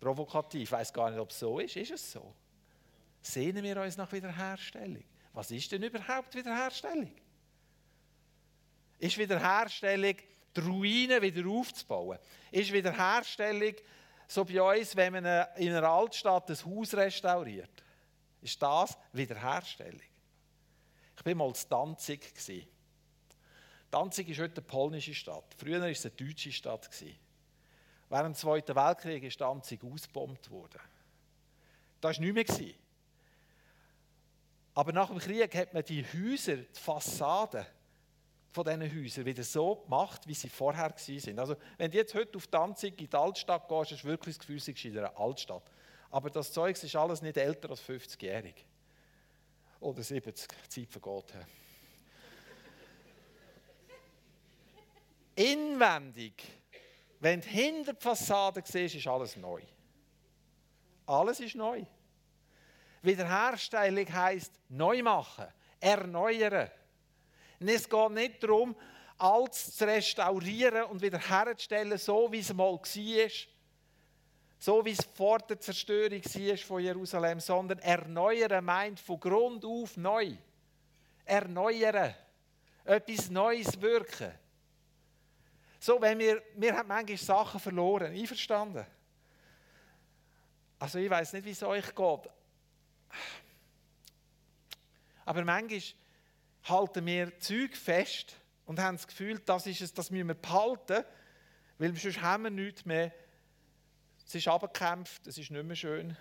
provokativ, 0.00 0.62
ich 0.62 0.72
weiß 0.72 0.92
gar 0.92 1.10
nicht, 1.10 1.20
ob 1.20 1.30
es 1.30 1.38
so 1.38 1.58
ist. 1.58 1.76
Ist 1.76 1.92
es 1.92 2.12
so? 2.12 2.34
Sehnen 3.20 3.62
wir 3.62 3.80
uns 3.80 3.96
nach 3.96 4.10
Wiederherstellung? 4.10 5.04
Was 5.32 5.50
ist 5.50 5.70
denn 5.70 5.82
überhaupt 5.82 6.34
Wiederherstellung? 6.34 7.12
Ist 9.02 9.18
Wiederherstellung, 9.18 10.14
die 10.56 10.60
Ruinen 10.60 11.20
wieder 11.20 11.48
aufzubauen? 11.50 12.20
Ist 12.52 12.72
Wiederherstellung 12.72 13.74
so 14.28 14.44
bei 14.44 14.62
uns, 14.62 14.94
wenn 14.94 15.14
man 15.14 15.24
in 15.56 15.74
einer 15.74 15.88
Altstadt 15.88 16.48
ein 16.48 16.64
Haus 16.64 16.94
restauriert? 16.94 17.82
Ist 18.40 18.62
das 18.62 18.96
Wiederherstellung? 19.12 20.00
Ich 21.18 21.26
war 21.26 21.34
mal 21.34 21.48
in 21.48 21.54
Danzig. 21.68 22.32
Danzig 23.90 24.28
ist 24.28 24.38
heute 24.38 24.58
eine 24.58 24.66
polnische 24.68 25.14
Stadt. 25.14 25.52
Früher 25.58 25.80
war 25.80 25.88
es 25.88 26.06
eine 26.06 26.14
deutsche 26.14 26.52
Stadt. 26.52 26.88
Während 28.08 28.36
dem 28.36 28.38
Zweiten 28.38 28.76
Weltkrieg 28.76 29.24
ist 29.24 29.40
Danzig 29.40 29.82
ausgebombt 29.82 30.48
worden. 30.48 30.80
Das 32.00 32.20
war 32.20 32.24
nicht 32.24 32.48
mehr. 32.48 32.74
Aber 34.74 34.92
nach 34.92 35.08
dem 35.08 35.18
Krieg 35.18 35.52
hat 35.56 35.74
man 35.74 35.84
die 35.84 36.04
Häuser, 36.04 36.58
die 36.58 36.78
Fassaden 36.78 37.66
von 38.52 38.64
diesen 38.64 38.82
Häusern 38.82 39.24
wieder 39.24 39.42
so 39.42 39.76
gemacht, 39.76 40.26
wie 40.26 40.34
sie 40.34 40.48
vorher 40.48 40.90
waren. 40.90 41.38
Also, 41.38 41.56
wenn 41.78 41.90
du 41.90 41.96
jetzt 41.96 42.14
heute 42.14 42.36
auf 42.36 42.46
Danzig 42.46 43.00
in 43.00 43.08
die 43.08 43.16
Altstadt 43.16 43.66
gehst, 43.68 43.92
hast 43.92 44.04
du 44.04 44.08
wirklich 44.08 44.36
das 44.36 44.46
Gefühl, 44.46 44.74
du 44.74 44.88
in 44.88 44.98
einer 44.98 45.18
Altstadt. 45.18 45.70
Aber 46.10 46.28
das 46.28 46.52
Zeug 46.52 46.80
ist 46.82 46.94
alles 46.94 47.22
nicht 47.22 47.38
älter 47.38 47.70
als 47.70 47.82
50-jährig. 47.82 48.66
Oder 49.80 50.02
70, 50.02 50.48
die 50.64 50.68
Zeit 50.68 50.90
vergeht. 50.90 51.34
Inwendig, 55.34 56.44
wenn 57.20 57.40
du 57.40 57.48
hinter 57.48 57.94
die 57.94 58.02
Fassade 58.02 58.62
siehst, 58.64 58.94
ist 58.94 59.06
alles 59.06 59.36
neu. 59.36 59.62
Alles 61.06 61.40
ist 61.40 61.54
neu. 61.54 61.84
Wiederherstellung 63.00 64.12
heisst 64.12 64.52
neu 64.68 65.02
machen, 65.02 65.46
erneuern. 65.80 66.70
Es 67.68 67.88
geht 67.88 68.10
nicht 68.10 68.42
darum, 68.42 68.76
alles 69.18 69.76
zu 69.76 69.86
restaurieren 69.86 70.84
und 70.84 71.00
wieder 71.00 71.18
herzustellen, 71.18 71.96
so 71.98 72.30
wie 72.32 72.40
es 72.40 72.52
mal 72.52 72.72
war, 72.72 73.30
so 74.58 74.84
wie 74.84 74.90
es 74.90 75.04
vor 75.14 75.38
der 75.38 75.60
Zerstörung 75.60 76.22
war 76.22 76.56
von 76.56 76.82
Jerusalem, 76.82 77.40
sondern 77.40 77.78
erneuern 77.80 78.64
meint 78.64 79.00
von 79.00 79.18
Grund 79.18 79.64
auf 79.64 79.96
neu. 79.96 80.32
Erneuern. 81.24 82.14
Etwas 82.84 83.30
Neues 83.30 83.80
wirken. 83.80 84.32
So, 85.78 86.00
wenn 86.00 86.18
wir, 86.18 86.42
wir 86.54 86.76
haben 86.76 86.88
manchmal 86.88 87.16
Sachen 87.16 87.60
verloren, 87.60 88.12
einverstanden? 88.12 88.86
Also 90.78 90.98
ich 90.98 91.10
weiß 91.10 91.32
nicht, 91.34 91.44
wie 91.44 91.50
es 91.50 91.62
euch 91.62 91.94
geht. 91.94 92.30
Aber 95.24 95.44
manchmal 95.44 95.82
halten 96.64 97.06
wir 97.06 97.38
Zeug 97.40 97.76
fest 97.76 98.36
und 98.66 98.78
haben 98.78 98.96
das 98.96 99.06
Gefühl, 99.06 99.40
das 99.44 99.66
ist 99.66 99.80
es, 99.80 99.92
das 99.92 100.10
müssen 100.10 100.28
wir 100.28 100.34
behalten, 100.34 101.04
weil 101.78 101.96
sonst 101.96 102.20
haben 102.20 102.44
wir 102.44 102.50
nichts 102.50 102.84
mehr 102.84 103.12
es 104.32 104.36
ist 104.36 104.48
abgekämpft, 104.48 105.26
es 105.26 105.36
ist 105.36 105.50
nicht 105.50 105.62
mehr 105.62 105.76
schön, 105.76 106.16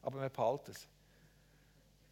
aber 0.00 0.18
man 0.18 0.32
behalten 0.32 0.70
es. 0.70 0.88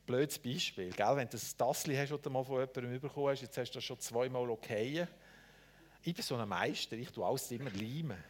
Blödes 0.05 0.39
Beispiel, 0.39 0.91
gell? 0.91 1.17
wenn 1.17 1.27
du 1.27 1.39
das 1.39 1.57
Tassli 1.57 1.97
hast, 1.97 2.11
du 2.11 2.29
mal 2.29 2.45
von 2.45 2.61
jemandem 2.61 3.01
bekommen 3.01 3.29
hast, 3.29 3.41
jetzt 3.41 3.57
hast 3.57 3.71
du 3.71 3.79
das 3.79 3.85
schon 3.85 3.99
zweimal 3.99 4.51
okay. 4.51 5.07
Ich 6.03 6.13
bin 6.13 6.23
so 6.23 6.37
ein 6.37 6.47
Meister, 6.47 6.97
ich 6.97 7.11
tue 7.11 7.25
alles 7.25 7.51
immer 7.51 7.71
leimen. 7.71 8.23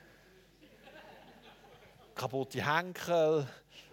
Kaputte 2.14 2.64
Henkel, 2.64 3.48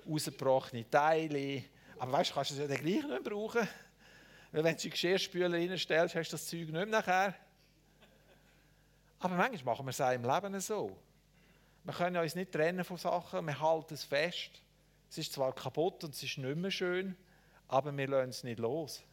rausgebrochene 0.07 0.88
Teile. 0.88 1.63
Aber 1.98 2.12
weißt 2.12 2.29
du, 2.29 2.33
kannst 2.36 2.51
du 2.51 2.53
es 2.53 2.60
ja 2.60 2.67
dann 2.67 2.77
gleich 2.77 3.03
nicht 3.03 3.24
brauchen. 3.24 3.67
Weil 4.51 4.63
wenn 4.63 4.75
du 4.75 4.81
die 4.81 4.89
Geschirrspüler 4.89 5.51
reinstellst, 5.51 6.15
hast 6.15 6.29
du 6.29 6.34
das 6.34 6.46
Zeug 6.46 6.60
nicht 6.60 6.72
mehr 6.72 6.86
nachher. 6.86 7.36
Aber 9.20 9.36
manchmal 9.36 9.75
machen 9.75 9.86
wir 9.86 9.91
es 9.91 10.01
auch 10.01 10.12
im 10.12 10.24
Leben 10.24 10.60
so. 10.60 10.98
Wir 11.84 11.93
können 11.93 12.17
uns 12.17 12.36
nicht 12.36 12.51
trennen 12.51 12.84
von 12.84 12.98
Sachen, 12.98 13.46
wir 13.46 13.60
halten 13.60 13.93
es 13.93 14.03
fest. 14.03 14.62
Es 15.10 15.17
ist 15.17 15.34
zwar 15.34 15.53
kaputt 15.53 16.03
und 16.03 16.13
es 16.13 16.24
ist 16.24 16.38
nicht 16.38 16.58
mehr 16.58 16.72
schön, 16.72 17.15
aber 17.67 17.96
wir 17.96 18.08
lassen 18.08 18.29
es 18.29 18.43
nicht 18.43 18.60
los. 18.60 19.03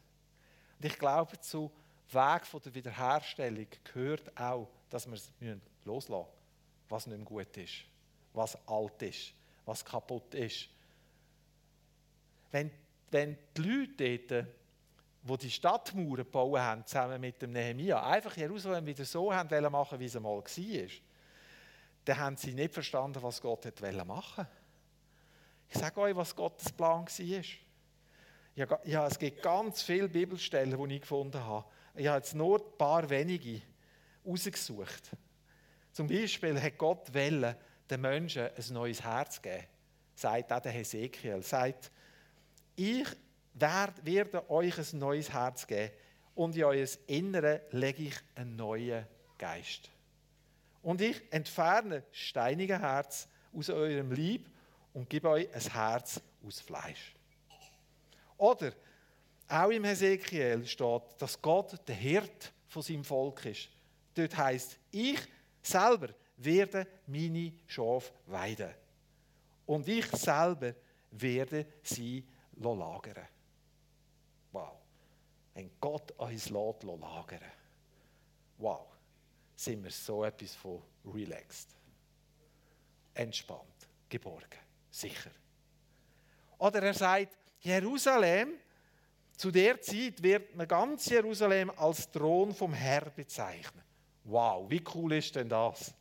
Und 0.79 0.87
ich 0.87 0.99
glaube, 0.99 1.41
zu 1.41 1.71
Weg 2.11 2.47
von 2.47 2.61
der 2.63 2.75
Wiederherstellung 2.75 3.67
gehört 3.85 4.37
auch, 4.39 4.69
dass 4.91 5.07
wir 5.07 5.15
es 5.15 5.33
loslassen 5.85 6.27
müssen, 6.27 6.89
was 6.89 7.07
nicht 7.07 7.19
mehr 7.19 7.27
gut 7.27 7.57
ist, 7.57 7.85
was 8.33 8.57
alt 8.67 9.03
ist, 9.03 9.33
was 9.67 9.85
kaputt 9.85 10.35
ist. 10.35 10.69
Wenn, 12.51 12.71
wenn 13.11 13.37
die 13.57 13.63
Leute 13.63 14.19
dort, 14.19 14.47
die 15.23 15.37
die 15.37 15.51
Stadtmauern 15.51 16.17
gebaut 16.17 16.59
haben, 16.59 16.87
zusammen 16.87 17.21
mit 17.21 17.43
dem 17.43 17.53
Nehemia, 17.53 18.03
einfach 18.03 18.37
Jerusalem 18.37 18.87
wieder 18.87 19.05
so 19.05 19.33
haben 19.33 19.71
machen, 19.71 19.99
wie 19.99 20.07
es 20.07 20.17
einmal 20.17 20.39
war, 20.39 20.89
dann 22.05 22.19
haben 22.19 22.37
sie 22.37 22.55
nicht 22.55 22.73
verstanden, 22.73 23.23
was 23.23 23.41
Gott 23.41 23.65
machen 23.65 24.09
wollte. 24.09 24.49
Ich 25.69 25.77
sage 25.77 26.01
euch, 26.01 26.17
was 26.17 26.35
Gottes 26.35 26.73
Plan 26.73 27.05
war. 27.07 28.81
Ja, 28.85 29.07
es 29.07 29.19
gibt 29.19 29.43
ganz 29.43 29.83
viele 29.83 30.09
Bibelstellen, 30.09 30.89
die 30.89 30.95
ich 30.95 31.01
gefunden 31.03 31.45
habe. 31.45 31.67
Ich 31.95 32.07
habe 32.07 32.19
jetzt 32.19 32.35
nur 32.35 32.59
ein 32.59 32.79
paar 32.79 33.09
wenige 33.11 33.61
rausgesucht. 34.27 35.11
Zum 35.93 36.07
Beispiel 36.07 36.61
hat 36.61 36.79
Gott 36.79 37.13
wollen, 37.13 37.55
den 37.91 38.01
Menschen 38.01 38.45
ein 38.45 38.73
neues 38.73 39.03
Herz 39.03 39.43
geben. 39.43 39.65
Sagt 40.15 40.53
auch 40.53 40.61
der 40.61 40.73
Hesekiel. 40.73 41.43
Sagt, 41.43 41.91
ich 42.75 43.07
werde 43.61 44.51
euch 44.51 44.79
ein 44.79 44.99
neues 44.99 45.33
Herz 45.33 45.67
geben 45.67 45.93
und 46.35 46.57
in 46.57 46.65
euer 46.65 46.87
Innere 47.07 47.63
lege 47.71 48.05
ich 48.05 48.15
einen 48.35 48.57
neuen 48.57 49.07
Geist. 49.37 49.91
Und 50.83 51.01
ich 51.01 51.21
entferne 51.31 52.05
steinige 52.13 52.79
Herz 52.79 53.29
aus 53.53 53.71
eurem 53.71 54.13
Lieb 54.13 54.49
und 54.95 55.11
gebe 55.11 55.29
euch 55.29 55.53
ein 55.53 55.73
Herz 55.73 56.21
aus 56.47 56.61
Fleisch. 56.61 57.15
Oder 58.37 58.73
auch 59.49 59.71
im 59.71 59.85
Hesekiel 59.85 60.67
steht, 60.67 61.03
dass 61.19 61.41
Gott 61.41 61.77
der 61.89 61.95
Hirt 61.95 62.53
von 62.69 62.83
seinem 62.83 63.05
Volk 63.05 63.45
ist. 63.47 63.69
Dort 64.15 64.37
heißt, 64.37 64.79
ich 64.93 65.19
selber 65.63 66.09
werde 66.37 66.87
meine 67.07 67.53
Schafe 67.67 68.13
weiden. 68.27 68.71
Und 69.67 69.89
ich 69.89 70.07
selber 70.07 70.75
werde 71.11 71.67
sie 71.83 72.25
lagern. 72.57 73.27
Wow. 74.53 74.79
Wenn 75.55 75.71
Gott 75.81 76.13
uns 76.13 76.51
lagern 76.51 77.41
Wow 78.59 78.99
sind 79.59 79.83
wir 79.83 79.91
so 79.91 80.25
etwas 80.25 80.55
von 80.55 80.81
relaxed. 81.05 81.75
Entspannt, 83.15 83.89
geborgen, 84.09 84.61
sicher. 84.89 85.33
Oder 86.59 86.83
er 86.85 86.95
sagt, 86.95 87.37
Jerusalem, 87.61 88.55
zu 89.37 89.51
der 89.51 89.81
Zeit 89.81 90.23
wird 90.23 90.55
man 90.55 90.69
ganz 90.69 91.07
Jerusalem 91.07 91.71
als 91.77 92.09
Thron 92.11 92.55
vom 92.55 92.73
Herrn 92.73 93.13
bezeichnen. 93.17 93.83
Wow, 94.25 94.71
wie 94.71 94.83
cool 94.95 95.15
ist 95.15 95.35
denn 95.35 95.49
das? 95.49 95.93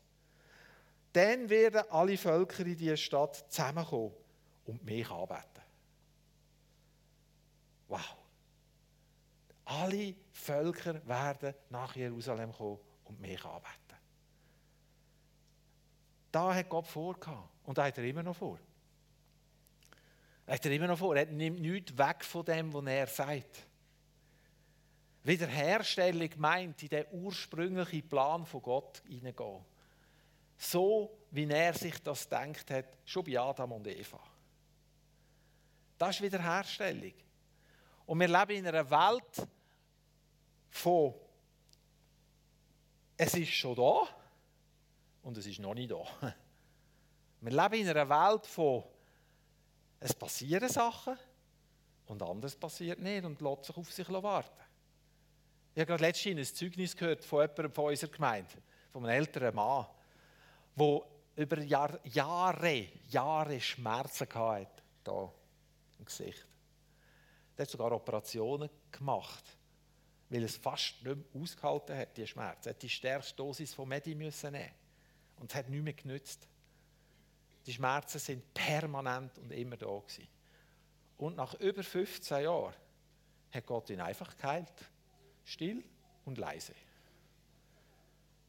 Dann 1.14 1.50
werden 1.50 1.84
alle 1.90 2.18
Völker 2.18 2.64
in 2.64 2.78
dieser 2.78 2.98
Stadt 2.98 3.52
zusammenkommen 3.52 4.14
und 4.66 4.84
mich 4.84 5.10
anbeten. 5.10 5.64
Wow. 7.88 8.18
Alle 9.70 10.16
Völker 10.32 11.06
werden 11.06 11.54
nach 11.70 11.94
Jerusalem 11.96 12.54
kommen 12.54 12.80
und 13.04 13.20
mich 13.20 13.44
anbeten. 13.44 13.98
Da 16.32 16.56
hat 16.56 16.70
Gott 16.70 16.88
vor 16.88 17.18
und 17.64 17.78
da 17.78 17.86
hat 17.86 17.98
er 17.98 18.04
immer 18.06 18.24
noch 18.24 18.36
vor. 18.36 18.60
Er 20.46 20.54
hat 20.54 20.66
er 20.66 20.72
immer 20.72 20.88
noch 20.88 20.98
vor. 20.98 21.18
Er 21.18 21.26
nimmt 21.26 21.60
nichts 21.60 21.98
weg 21.98 22.24
von 22.24 22.46
dem, 22.46 22.74
was 22.74 22.86
er 22.86 23.08
sagt. 23.08 23.68
Wiederherstellung 25.24 26.30
meint, 26.38 26.82
in 26.84 26.90
den 26.90 27.06
ursprünglichen 27.12 28.08
Plan 28.08 28.46
von 28.46 28.62
Gott 28.62 29.04
hineingehen. 29.06 29.66
so 30.58 31.18
wie 31.32 31.50
er 31.50 31.74
sich 31.74 32.02
das 32.02 32.30
denkt 32.30 32.72
hat, 32.72 32.86
schon 33.04 33.26
bei 33.26 33.38
Adam 33.38 33.74
und 33.74 33.88
Eva. 33.88 34.20
Das 35.98 36.16
ist 36.16 36.22
Wiederherstellung. 36.22 37.14
Und 38.06 38.20
wir 38.22 38.28
leben 38.30 38.52
in 38.52 38.68
einer 38.68 38.90
Welt 38.90 39.48
von 40.70 41.14
es 43.18 43.34
ist 43.34 43.52
schon 43.52 43.76
da 43.76 44.08
und 45.24 45.38
es 45.38 45.48
ist 45.48 45.60
noch 45.60 45.74
nicht 45.74 45.92
da. 45.92 46.04
Wir 47.42 47.52
leben 47.52 47.74
in 47.74 47.90
einer 47.90 48.10
Welt 48.10 48.46
von 48.46 48.84
es 50.00 50.14
passieren 50.14 50.70
Sachen 50.70 51.18
und 52.06 52.22
anderes 52.22 52.56
passiert 52.56 53.00
nicht 53.00 53.26
und 53.26 53.42
lässt 53.42 53.66
sich 53.66 53.78
auf 53.78 53.92
sich 53.92 54.10
warten. 54.10 54.62
Ich 55.74 55.82
habe 55.82 55.88
gerade 55.88 56.04
letztens 56.04 56.50
ein 56.50 56.56
Zeugnis 56.56 56.96
gehört 56.96 57.24
von 57.24 57.42
jemandem 57.42 57.72
von 57.72 57.86
unserer 57.86 58.12
Gemeinde, 58.12 58.54
von 58.92 59.06
einem 59.06 59.20
älteren 59.20 59.56
Mann, 59.56 59.86
der 60.76 61.02
über 61.36 61.60
Jahr, 61.60 62.00
Jahre, 62.04 62.88
Jahre 63.10 63.62
Schmerzen 63.62 64.28
hatte, 64.34 64.82
hier 65.06 65.32
im 66.00 66.06
Gesicht. 66.06 66.48
Er 67.56 67.64
hat 67.64 67.70
sogar 67.70 67.92
Operationen 67.92 68.70
gemacht, 68.92 69.44
weil 70.30 70.44
es 70.44 70.58
fast 70.58 71.04
nicht 71.04 71.16
mehr 71.16 71.42
ausgehalten 71.42 71.98
hat, 71.98 72.18
die 72.18 72.28
Schmerzen. 72.28 72.70
Er 72.70 72.76
hat 72.76 72.82
die 72.82 72.90
stärkste 72.90 73.36
Dosis 73.36 73.74
von 73.74 73.88
Medi 73.88 74.16
müssen 74.16 74.52
nehmen 74.52 74.74
und 75.38 75.52
es 75.52 75.56
hat 75.56 75.70
nicht 75.70 75.84
mehr 75.84 75.94
genützt. 75.94 76.48
Die 77.66 77.74
Schmerzen 77.74 78.20
sind 78.20 78.54
permanent 78.54 79.38
und 79.40 79.52
immer 79.52 79.78
da 79.78 79.88
gewesen. 79.88 80.28
Und 81.18 81.36
nach 81.36 81.54
über 81.56 81.84
15 81.84 82.44
Jahren 82.44 82.74
hat 83.52 83.66
Gott 83.66 83.90
ihn 83.90 84.02
einfach 84.02 84.36
geheilt. 84.38 84.74
Still 85.46 85.84
und 86.26 86.38
leise. 86.38 86.74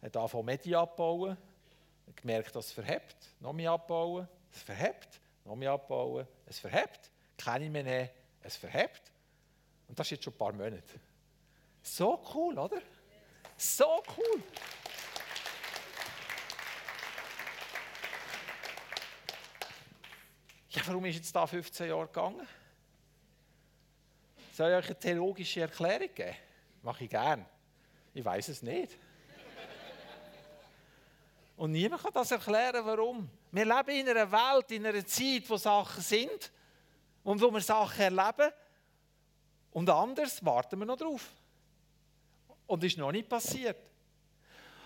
Er 0.01 0.07
hat 0.07 0.17
angefangen 0.17 0.45
Medi 0.47 0.75
abbauen, 0.75 1.37
hat 2.07 2.17
gemerkt, 2.17 2.55
dass 2.55 2.67
es 2.67 2.73
verhebt, 2.73 3.17
noch 3.41 3.53
mehr 3.53 3.73
abbauen, 3.73 4.29
es 4.53 4.63
verhebt, 4.63 5.21
noch 5.45 5.57
mehr 5.57 5.73
abbauen, 5.73 6.27
es 6.47 6.59
verhebt, 6.59 7.11
keine 7.37 7.71
mehr 7.71 7.83
nehmen, 7.83 8.11
es 8.43 8.57
verhebt. 8.57 9.13
Und 9.89 9.99
das 9.99 10.07
ist 10.07 10.11
jetzt 10.13 10.25
schon 10.25 10.35
ein 10.35 10.39
paar 10.39 10.53
Monate. 10.53 11.01
So 11.91 12.21
cool, 12.35 12.59
oder? 12.59 12.81
So 13.57 14.03
cool. 14.17 14.43
Ja, 20.71 20.83
warum 20.87 21.05
ist 21.07 21.17
jetzt 21.17 21.35
da 21.35 21.47
15 21.47 21.89
Jahre 21.89 22.07
gegangen? 22.07 22.47
Soll 24.53 24.71
ich 24.71 24.77
euch 24.77 24.87
eine 24.87 24.99
theologische 24.99 25.63
Erklärung 25.63 26.15
geben? 26.15 26.37
Mache 26.83 27.05
ich 27.05 27.11
gern. 27.11 27.45
Ich 28.15 28.25
weiß 28.25 28.49
es 28.49 28.63
nicht. 28.63 28.97
Und 31.57 31.73
niemand 31.73 32.03
kann 32.03 32.13
das 32.13 32.31
erklären, 32.31 32.85
warum. 32.85 33.29
Wir 33.51 33.65
leben 33.65 33.91
in 33.91 34.09
einer 34.09 34.31
Welt, 34.31 34.71
in 34.71 34.87
einer 34.87 35.05
Zeit, 35.05 35.49
wo 35.49 35.57
Sachen 35.57 36.03
sind 36.03 36.53
und 37.25 37.41
wo 37.41 37.51
wir 37.51 37.61
Sachen 37.61 38.03
erleben. 38.03 38.53
Und 39.73 39.91
anders 39.91 40.45
warten 40.45 40.79
wir 40.79 40.87
noch 40.87 40.97
drauf. 40.97 41.29
Und 42.69 42.85
ist 42.85 42.97
noch 42.97 43.11
nicht 43.11 43.29
passiert. 43.29 43.77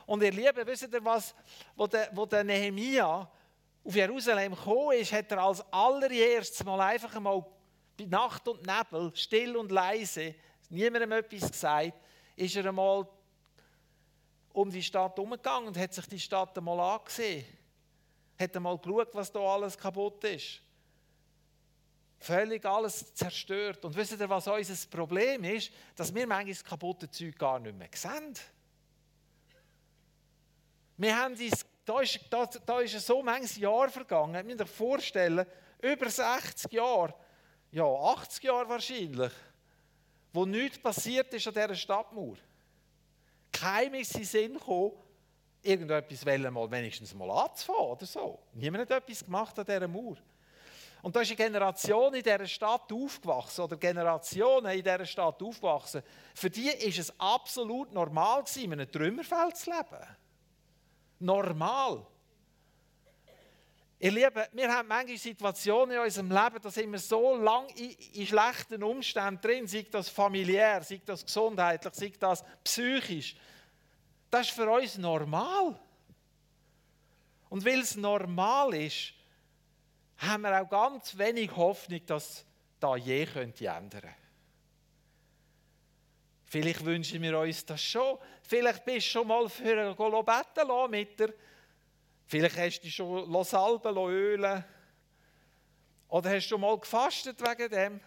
Und 0.06 0.22
ihr 0.22 0.32
Lieben, 0.32 0.66
wisst 0.66 0.90
ihr 0.90 1.04
was, 1.04 1.34
wo 1.76 1.86
der, 1.86 2.08
wo 2.12 2.24
der 2.24 2.42
Nehemia 2.42 3.30
auf 3.84 3.94
Jerusalem 3.94 4.54
gekommen 4.54 4.98
ist, 4.98 5.12
hat 5.12 5.30
er 5.30 5.42
als 5.42 5.60
allererstes 5.72 6.64
mal 6.64 6.80
einfach 6.80 7.14
einmal 7.14 7.44
bei 7.98 8.04
Nacht 8.04 8.46
und 8.48 8.64
Nebel, 8.66 9.12
still 9.14 9.56
und 9.56 9.70
leise, 9.70 10.34
niemandem 10.70 11.12
etwas 11.12 11.50
gesagt, 11.50 11.92
ist 12.36 12.56
er 12.56 12.66
einmal 12.66 13.06
um 14.52 14.70
die 14.70 14.82
Stadt 14.82 15.18
umgegangen 15.18 15.68
und 15.68 15.78
hat 15.78 15.92
sich 15.92 16.06
die 16.06 16.20
Stadt 16.20 16.56
einmal 16.56 16.78
angesehen. 16.80 17.44
Hat 18.38 18.56
einmal 18.56 18.78
geschaut, 18.78 19.14
was 19.14 19.30
da 19.30 19.40
alles 19.40 19.76
kaputt 19.76 20.24
ist. 20.24 20.60
Völlig 22.22 22.64
alles 22.64 23.12
zerstört. 23.14 23.84
Und 23.84 23.96
wisst 23.96 24.12
ihr, 24.12 24.28
was 24.28 24.46
unser 24.46 24.88
Problem 24.88 25.42
ist? 25.42 25.72
Dass 25.96 26.14
wir 26.14 26.24
manchmal 26.26 26.54
das 26.54 26.62
kaputte 26.64 27.10
Zeug 27.10 27.36
gar 27.36 27.58
nicht 27.58 27.76
mehr 27.76 27.88
sehen. 27.92 28.34
Wir 30.96 31.16
haben 31.16 31.34
uns, 31.34 31.66
da 31.84 32.00
ist, 32.00 32.20
da, 32.30 32.46
da 32.46 32.80
ist 32.80 33.04
so 33.04 33.22
manches 33.24 33.56
Jahr 33.56 33.88
vergangen, 33.88 34.48
ich 34.48 34.54
muss 34.54 34.64
euch 34.64 34.70
vorstellen, 34.72 35.44
über 35.80 36.08
60 36.08 36.70
Jahre, 36.72 37.12
ja 37.72 37.84
80 37.84 38.44
Jahre 38.44 38.68
wahrscheinlich, 38.68 39.32
wo 40.32 40.46
nichts 40.46 40.78
passiert 40.78 41.34
ist 41.34 41.48
an 41.48 41.54
dieser 41.54 41.74
Stadtmauer. 41.74 42.36
Keinem 43.50 43.94
ist 43.94 44.14
in 44.14 44.24
Sinn 44.24 44.54
gekommen, 44.54 44.92
irgendetwas 45.60 46.24
mal 46.24 46.70
wenigstens 46.70 47.14
mal 47.14 47.30
anzufangen 47.32 47.82
oder 47.82 48.06
so. 48.06 48.38
Niemand 48.52 48.88
hat 48.88 49.02
etwas 49.02 49.24
gemacht 49.24 49.58
an 49.58 49.64
dieser 49.64 49.88
Mauer. 49.88 50.16
Und 51.02 51.16
da 51.16 51.20
ist 51.20 51.30
eine 51.30 51.36
Generation 51.36 52.14
in 52.14 52.22
dieser 52.22 52.46
Stadt 52.46 52.92
aufgewachsen, 52.92 53.62
oder 53.62 53.76
Generationen 53.76 54.70
in 54.70 54.84
dieser 54.84 55.04
Stadt 55.04 55.42
aufgewachsen. 55.42 56.02
Für 56.32 56.48
die 56.48 56.68
ist 56.68 56.98
es 56.98 57.20
absolut 57.20 57.92
normal 57.92 58.44
in 58.54 58.72
einem 58.72 58.90
Trümmerfeld 58.90 59.56
zu 59.56 59.70
leben. 59.70 60.06
Normal. 61.18 62.06
Ihr 63.98 64.12
Lieben, 64.12 64.44
wir 64.52 64.72
haben 64.72 64.88
manchmal 64.88 65.16
Situationen 65.16 65.96
in 65.96 66.02
unserem 66.02 66.30
Leben, 66.30 66.58
da 66.60 66.70
sind 66.70 66.90
wir 66.90 66.98
so 66.98 67.36
lange 67.36 67.70
in, 67.74 67.90
in, 68.14 68.26
schlechten 68.26 68.82
Umständen 68.82 69.40
drin, 69.40 69.66
sei 69.66 69.86
das 69.90 70.08
familiär, 70.08 70.82
sei 70.82 71.00
das 71.04 71.24
gesundheitlich, 71.24 71.94
sei 71.94 72.12
das 72.18 72.44
psychisch. 72.64 73.36
Das 74.30 74.48
ist 74.48 74.54
für 74.54 74.68
uns 74.70 74.98
normal. 74.98 75.78
Und 77.48 77.64
weil 77.64 77.80
es 77.80 77.96
normal 77.96 78.74
ist, 78.74 79.14
haben 80.18 80.42
wir 80.42 80.62
auch 80.62 80.68
ganz 80.68 81.16
wenig 81.18 81.54
Hoffnung, 81.56 82.04
dass 82.06 82.44
da 82.78 82.96
je 82.96 83.26
könnte 83.26 83.66
ändern. 83.66 84.14
Vielleicht 86.44 86.84
wünschen 86.84 87.22
wir 87.22 87.38
uns 87.38 87.64
das 87.64 87.82
schon. 87.82 88.18
Vielleicht 88.42 88.84
bist 88.84 89.06
du 89.06 89.10
schon 89.10 89.26
mal 89.26 89.48
für 89.48 89.88
ein 89.88 89.96
Golobeten 89.96 90.90
mit 90.90 91.18
der 91.18 91.32
Vielleicht 92.26 92.56
hast 92.56 92.78
du 92.78 92.82
dich 92.84 92.94
schon 92.94 93.44
salben 93.44 93.96
ölen 93.96 94.64
Oder 96.08 96.30
hast 96.30 96.44
du 96.44 96.48
schon 96.48 96.60
mal 96.60 96.78
gefastet 96.78 97.40
wegen 97.40 97.70
dem? 97.70 98.00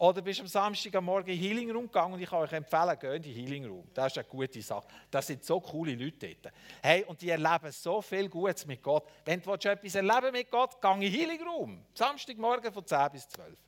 Oder 0.00 0.22
bist 0.22 0.40
am 0.40 0.46
Samstag 0.46 0.94
am 0.94 1.04
Morgen 1.04 1.28
in 1.28 1.38
den 1.38 1.46
Healing 1.46 1.70
Room 1.72 1.84
gegangen 1.84 2.14
und 2.14 2.22
ich 2.22 2.30
kann 2.30 2.38
euch 2.38 2.52
empfehlen, 2.54 2.98
geht 2.98 3.16
in 3.16 3.22
den 3.22 3.34
Healing 3.34 3.66
Room. 3.66 3.84
Das 3.92 4.06
ist 4.10 4.16
eine 4.16 4.26
gute 4.26 4.62
Sache. 4.62 4.88
Das 5.10 5.26
sind 5.26 5.44
so 5.44 5.60
coole 5.60 5.94
Leute 5.94 6.34
dort. 6.40 6.54
Hey, 6.80 7.04
und 7.04 7.20
die 7.20 7.28
erleben 7.28 7.70
so 7.70 8.00
viel 8.00 8.26
Gutes 8.30 8.64
mit 8.64 8.82
Gott. 8.82 9.06
Wenn 9.26 9.42
du 9.42 9.52
etwas 9.52 9.94
erleben 9.94 10.32
mit 10.32 10.50
Gott, 10.50 10.80
geh 10.80 10.94
in 10.94 11.00
den 11.02 11.12
Healing 11.12 11.42
Room. 11.42 11.84
Samstagmorgen 11.92 12.72
von 12.72 12.86
10 12.86 13.10
bis 13.12 13.28
12. 13.28 13.58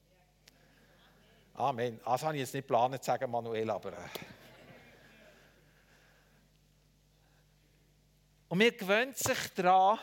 Amen. 1.52 2.00
Das 2.02 2.22
habe 2.22 2.34
ich 2.34 2.40
jetzt 2.40 2.54
nicht 2.54 2.66
geplant 2.66 2.96
zu 3.04 3.06
sagen, 3.06 3.30
Manuel, 3.30 3.68
aber... 3.68 3.92
Äh. 3.92 4.08
Und 8.48 8.58
wir 8.58 8.72
gewöhnen 8.72 9.12
sich 9.12 9.52
daran, 9.54 9.98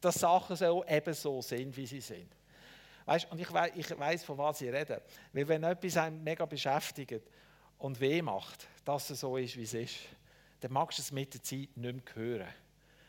dass 0.00 0.16
Sachen 0.16 0.56
so 0.56 0.84
eben 0.86 1.14
so 1.14 1.40
sind, 1.40 1.76
wie 1.76 1.86
sie 1.86 2.00
sind. 2.00 2.39
Weißt, 3.10 3.28
und 3.32 3.40
ich 3.40 3.52
weiß, 3.52 3.72
ich 3.74 3.98
weiß, 3.98 4.22
von 4.22 4.38
was 4.38 4.60
ich 4.60 4.72
rede. 4.72 5.02
Weil 5.32 5.48
wenn 5.48 5.64
etwas 5.64 5.96
einen 5.96 6.22
mega 6.22 6.46
beschäftigt 6.46 7.24
und 7.78 7.98
weh 7.98 8.22
macht, 8.22 8.68
dass 8.84 9.10
es 9.10 9.18
so 9.18 9.36
ist, 9.36 9.56
wie 9.56 9.64
es 9.64 9.74
ist, 9.74 9.96
dann 10.60 10.72
magst 10.72 10.98
du 10.98 11.02
es 11.02 11.10
mit 11.10 11.34
der 11.34 11.42
Zeit 11.42 11.76
nicht 11.76 11.76
mehr 11.76 12.14
hören. 12.14 12.54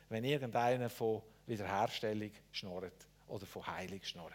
Wenn 0.10 0.24
irgendeiner 0.24 0.90
von 0.90 1.22
Wiederherstellung 1.46 2.32
schnurrt 2.52 3.08
oder 3.28 3.46
von 3.46 3.68
Heilung 3.68 4.02
schnurrt. 4.02 4.34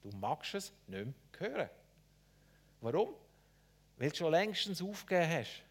Du 0.00 0.16
magst 0.16 0.54
es 0.54 0.72
nicht 0.86 1.06
mehr 1.06 1.14
hören. 1.40 1.70
Warum? 2.80 3.12
Weil 3.96 4.10
du 4.10 4.16
schon 4.16 4.30
längstens 4.30 4.80
aufgegeben 4.80 5.28
hast 5.28 5.64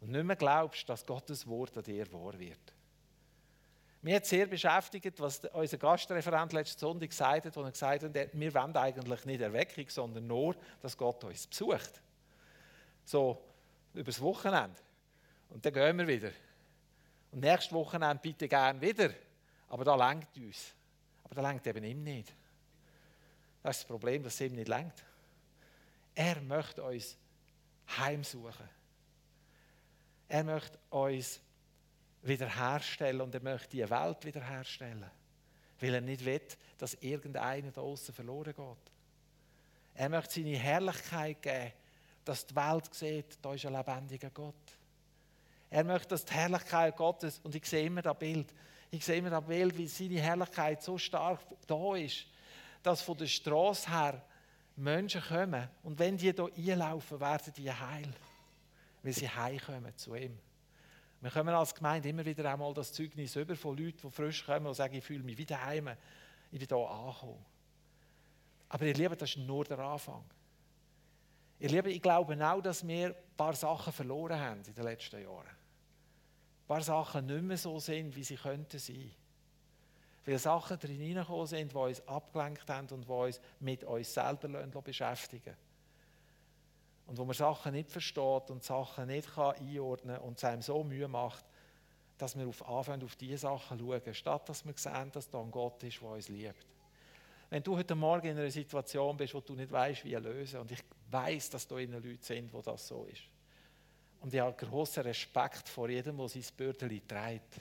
und 0.00 0.10
nicht 0.10 0.24
mehr 0.24 0.34
glaubst, 0.34 0.88
dass 0.88 1.06
Gottes 1.06 1.46
Wort 1.46 1.78
an 1.78 1.84
dir 1.84 2.12
wahr 2.12 2.36
wird. 2.36 2.74
Mir 4.02 4.16
hat 4.16 4.26
sehr 4.26 4.46
beschäftigt, 4.46 5.20
was 5.20 5.38
unser 5.52 5.78
Gastreferent 5.78 6.52
letzten 6.52 6.80
Sonntag 6.80 7.10
gesagt 7.10 7.46
hat, 7.46 7.56
wo 7.56 7.62
er 7.62 7.70
gesagt 7.70 8.02
hat, 8.02 8.14
wir 8.32 8.54
wollen 8.54 8.76
eigentlich 8.76 9.24
nicht 9.24 9.40
Erweckung, 9.40 9.88
sondern 9.88 10.26
nur, 10.26 10.56
dass 10.80 10.96
Gott 10.96 11.22
uns 11.22 11.46
besucht. 11.46 12.02
So, 13.04 13.40
übers 13.94 14.20
Wochenende. 14.20 14.76
Und 15.50 15.64
dann 15.64 15.72
gehen 15.72 15.98
wir 15.98 16.08
wieder. 16.08 16.30
Und 17.30 17.40
nächstes 17.40 17.72
Wochenende 17.72 18.20
bitte 18.20 18.48
gern 18.48 18.80
wieder. 18.80 19.10
Aber 19.68 19.84
da 19.84 19.94
lenkt 19.94 20.36
uns. 20.36 20.74
Aber 21.22 21.36
da 21.36 21.48
lenkt 21.48 21.66
eben 21.68 21.84
ihm 21.84 22.02
nicht. 22.02 22.34
Das 23.62 23.76
ist 23.76 23.82
das 23.84 23.88
Problem, 23.88 24.24
dass 24.24 24.34
es 24.34 24.40
ihm 24.40 24.54
nicht 24.54 24.68
lenkt. 24.68 25.04
Er 26.14 26.40
möchte 26.40 26.82
uns 26.82 27.16
heimsuchen. 27.96 28.68
Er 30.28 30.42
möchte 30.42 30.78
uns 30.90 31.40
wiederherstellen 32.22 33.20
und 33.20 33.34
er 33.34 33.42
möchte 33.42 33.76
die 33.76 33.88
Welt 33.88 34.24
wiederherstellen. 34.24 35.10
Weil 35.80 35.94
er 35.94 36.00
nicht 36.00 36.24
will, 36.24 36.40
dass 36.78 36.94
irgendeiner 36.94 37.70
da 37.72 37.80
außen 37.80 38.14
verloren 38.14 38.54
geht. 38.54 38.92
Er 39.94 40.08
möchte 40.08 40.34
seine 40.34 40.56
Herrlichkeit 40.56 41.42
geben, 41.42 41.72
dass 42.24 42.46
die 42.46 42.54
Welt 42.54 42.94
sieht, 42.94 43.38
da 43.42 43.52
ist 43.52 43.66
ein 43.66 43.72
lebendiger 43.72 44.30
Gott. 44.30 44.54
Er 45.70 45.84
möchte, 45.84 46.08
dass 46.08 46.24
die 46.24 46.34
Herrlichkeit 46.34 46.96
Gottes, 46.96 47.40
und 47.42 47.54
ich 47.54 47.66
sehe 47.66 47.86
immer 47.86 48.02
das 48.02 48.18
Bild, 48.18 48.54
ich 48.90 49.04
sehe 49.04 49.16
immer 49.16 49.30
das 49.30 49.44
Bild, 49.44 49.76
wie 49.76 49.88
seine 49.88 50.20
Herrlichkeit 50.20 50.82
so 50.82 50.98
stark 50.98 51.40
da 51.66 51.96
ist, 51.96 52.26
dass 52.82 53.02
von 53.02 53.16
der 53.16 53.26
Straße 53.26 53.90
her 53.90 54.22
Menschen 54.76 55.22
kommen 55.22 55.68
und 55.82 55.98
wenn 55.98 56.16
die 56.16 56.32
hier 56.54 56.74
einlaufen, 56.74 57.20
werden 57.20 57.52
die 57.56 57.72
heil, 57.72 58.08
weil 59.02 59.12
sie 59.12 59.28
heimkommen 59.28 59.96
zu 59.96 60.14
ihm. 60.14 60.38
Wir 61.22 61.30
kommen 61.30 61.54
als 61.54 61.72
Gemeinde 61.72 62.08
immer 62.08 62.24
wieder 62.24 62.52
einmal 62.52 62.74
das 62.74 62.92
Zeugnis 62.92 63.36
über 63.36 63.54
von 63.54 63.76
Leuten, 63.76 64.08
die 64.08 64.10
frisch 64.10 64.44
kommen 64.44 64.66
und 64.66 64.74
sagen, 64.74 64.94
ich 64.94 65.04
fühle 65.04 65.22
mich 65.22 65.38
wieder 65.38 65.64
heim, 65.64 65.88
ich 66.50 66.58
bin 66.58 66.66
hier 66.66 66.90
angekommen. 66.90 67.46
Aber 68.68 68.84
ihr 68.84 68.94
Lieben, 68.94 69.16
das 69.16 69.30
ist 69.30 69.36
nur 69.36 69.64
der 69.64 69.78
Anfang. 69.78 70.24
Ihr 71.60 71.68
Lieben, 71.68 71.90
ich 71.90 72.02
glaube 72.02 72.36
auch, 72.44 72.60
dass 72.60 72.84
wir 72.84 73.10
ein 73.10 73.36
paar 73.36 73.54
Sachen 73.54 73.92
verloren 73.92 74.40
haben 74.40 74.62
in 74.66 74.74
den 74.74 74.82
letzten 74.82 75.22
Jahren. 75.22 75.46
Ein 75.46 76.66
paar 76.66 76.82
Sachen 76.82 77.26
nicht 77.26 77.42
mehr 77.42 77.56
so 77.56 77.78
sind, 77.78 78.16
wie 78.16 78.24
sie 78.24 78.34
könnten 78.34 78.80
sein. 78.80 79.12
Weil 80.26 80.38
Sachen 80.40 80.76
drin 80.80 80.98
hineingekommen 80.98 81.46
sind, 81.46 81.70
die 81.70 81.76
uns 81.76 82.08
abgelenkt 82.08 82.68
haben 82.68 82.88
und 82.88 83.04
die 83.04 83.12
uns 83.12 83.40
mit 83.60 83.84
uns 83.84 84.12
selber 84.12 84.48
beschäftigen 84.82 85.54
Und 87.06 87.18
wo 87.18 87.24
man 87.24 87.34
Sachen 87.34 87.72
nicht 87.72 87.90
versteht 87.90 88.50
und 88.50 88.62
Sachen 88.62 89.06
nicht 89.06 89.34
kann 89.34 89.56
einordnen 89.56 90.16
kann 90.16 90.24
und 90.24 90.38
es 90.38 90.44
einem 90.44 90.62
so 90.62 90.84
Mühe 90.84 91.08
macht, 91.08 91.44
dass 92.18 92.38
wir 92.38 92.46
auf 92.46 92.68
anfangen, 92.68 93.02
auf 93.02 93.16
diese 93.16 93.38
Sachen 93.38 93.78
schauen, 93.78 94.14
statt 94.14 94.48
dass 94.48 94.64
wir 94.64 94.74
sehen, 94.76 95.10
dass 95.12 95.28
da 95.28 95.40
ein 95.40 95.50
Gott 95.50 95.82
ist, 95.82 96.00
der 96.00 96.08
uns 96.08 96.28
liebt. 96.28 96.66
Wenn 97.50 97.62
du 97.62 97.76
heute 97.76 97.94
Morgen 97.94 98.28
in 98.28 98.38
einer 98.38 98.50
Situation 98.50 99.16
bist, 99.16 99.34
wo 99.34 99.40
du 99.40 99.54
nicht 99.54 99.70
weißt, 99.70 100.04
wie 100.04 100.14
lösen, 100.14 100.60
und 100.60 100.70
ich 100.70 100.82
weiß, 101.10 101.50
dass 101.50 101.66
da 101.66 101.78
innen 101.78 102.02
Leute 102.02 102.24
sind, 102.24 102.52
wo 102.52 102.62
das 102.62 102.88
so 102.88 103.04
ist. 103.04 103.22
Und 104.20 104.32
ich 104.32 104.40
habe 104.40 104.56
großen 104.56 105.02
Respekt 105.02 105.68
vor 105.68 105.88
jedem, 105.90 106.16
der 106.16 106.28
sein 106.28 106.44
Bördeli 106.56 107.00
trägt. 107.00 107.60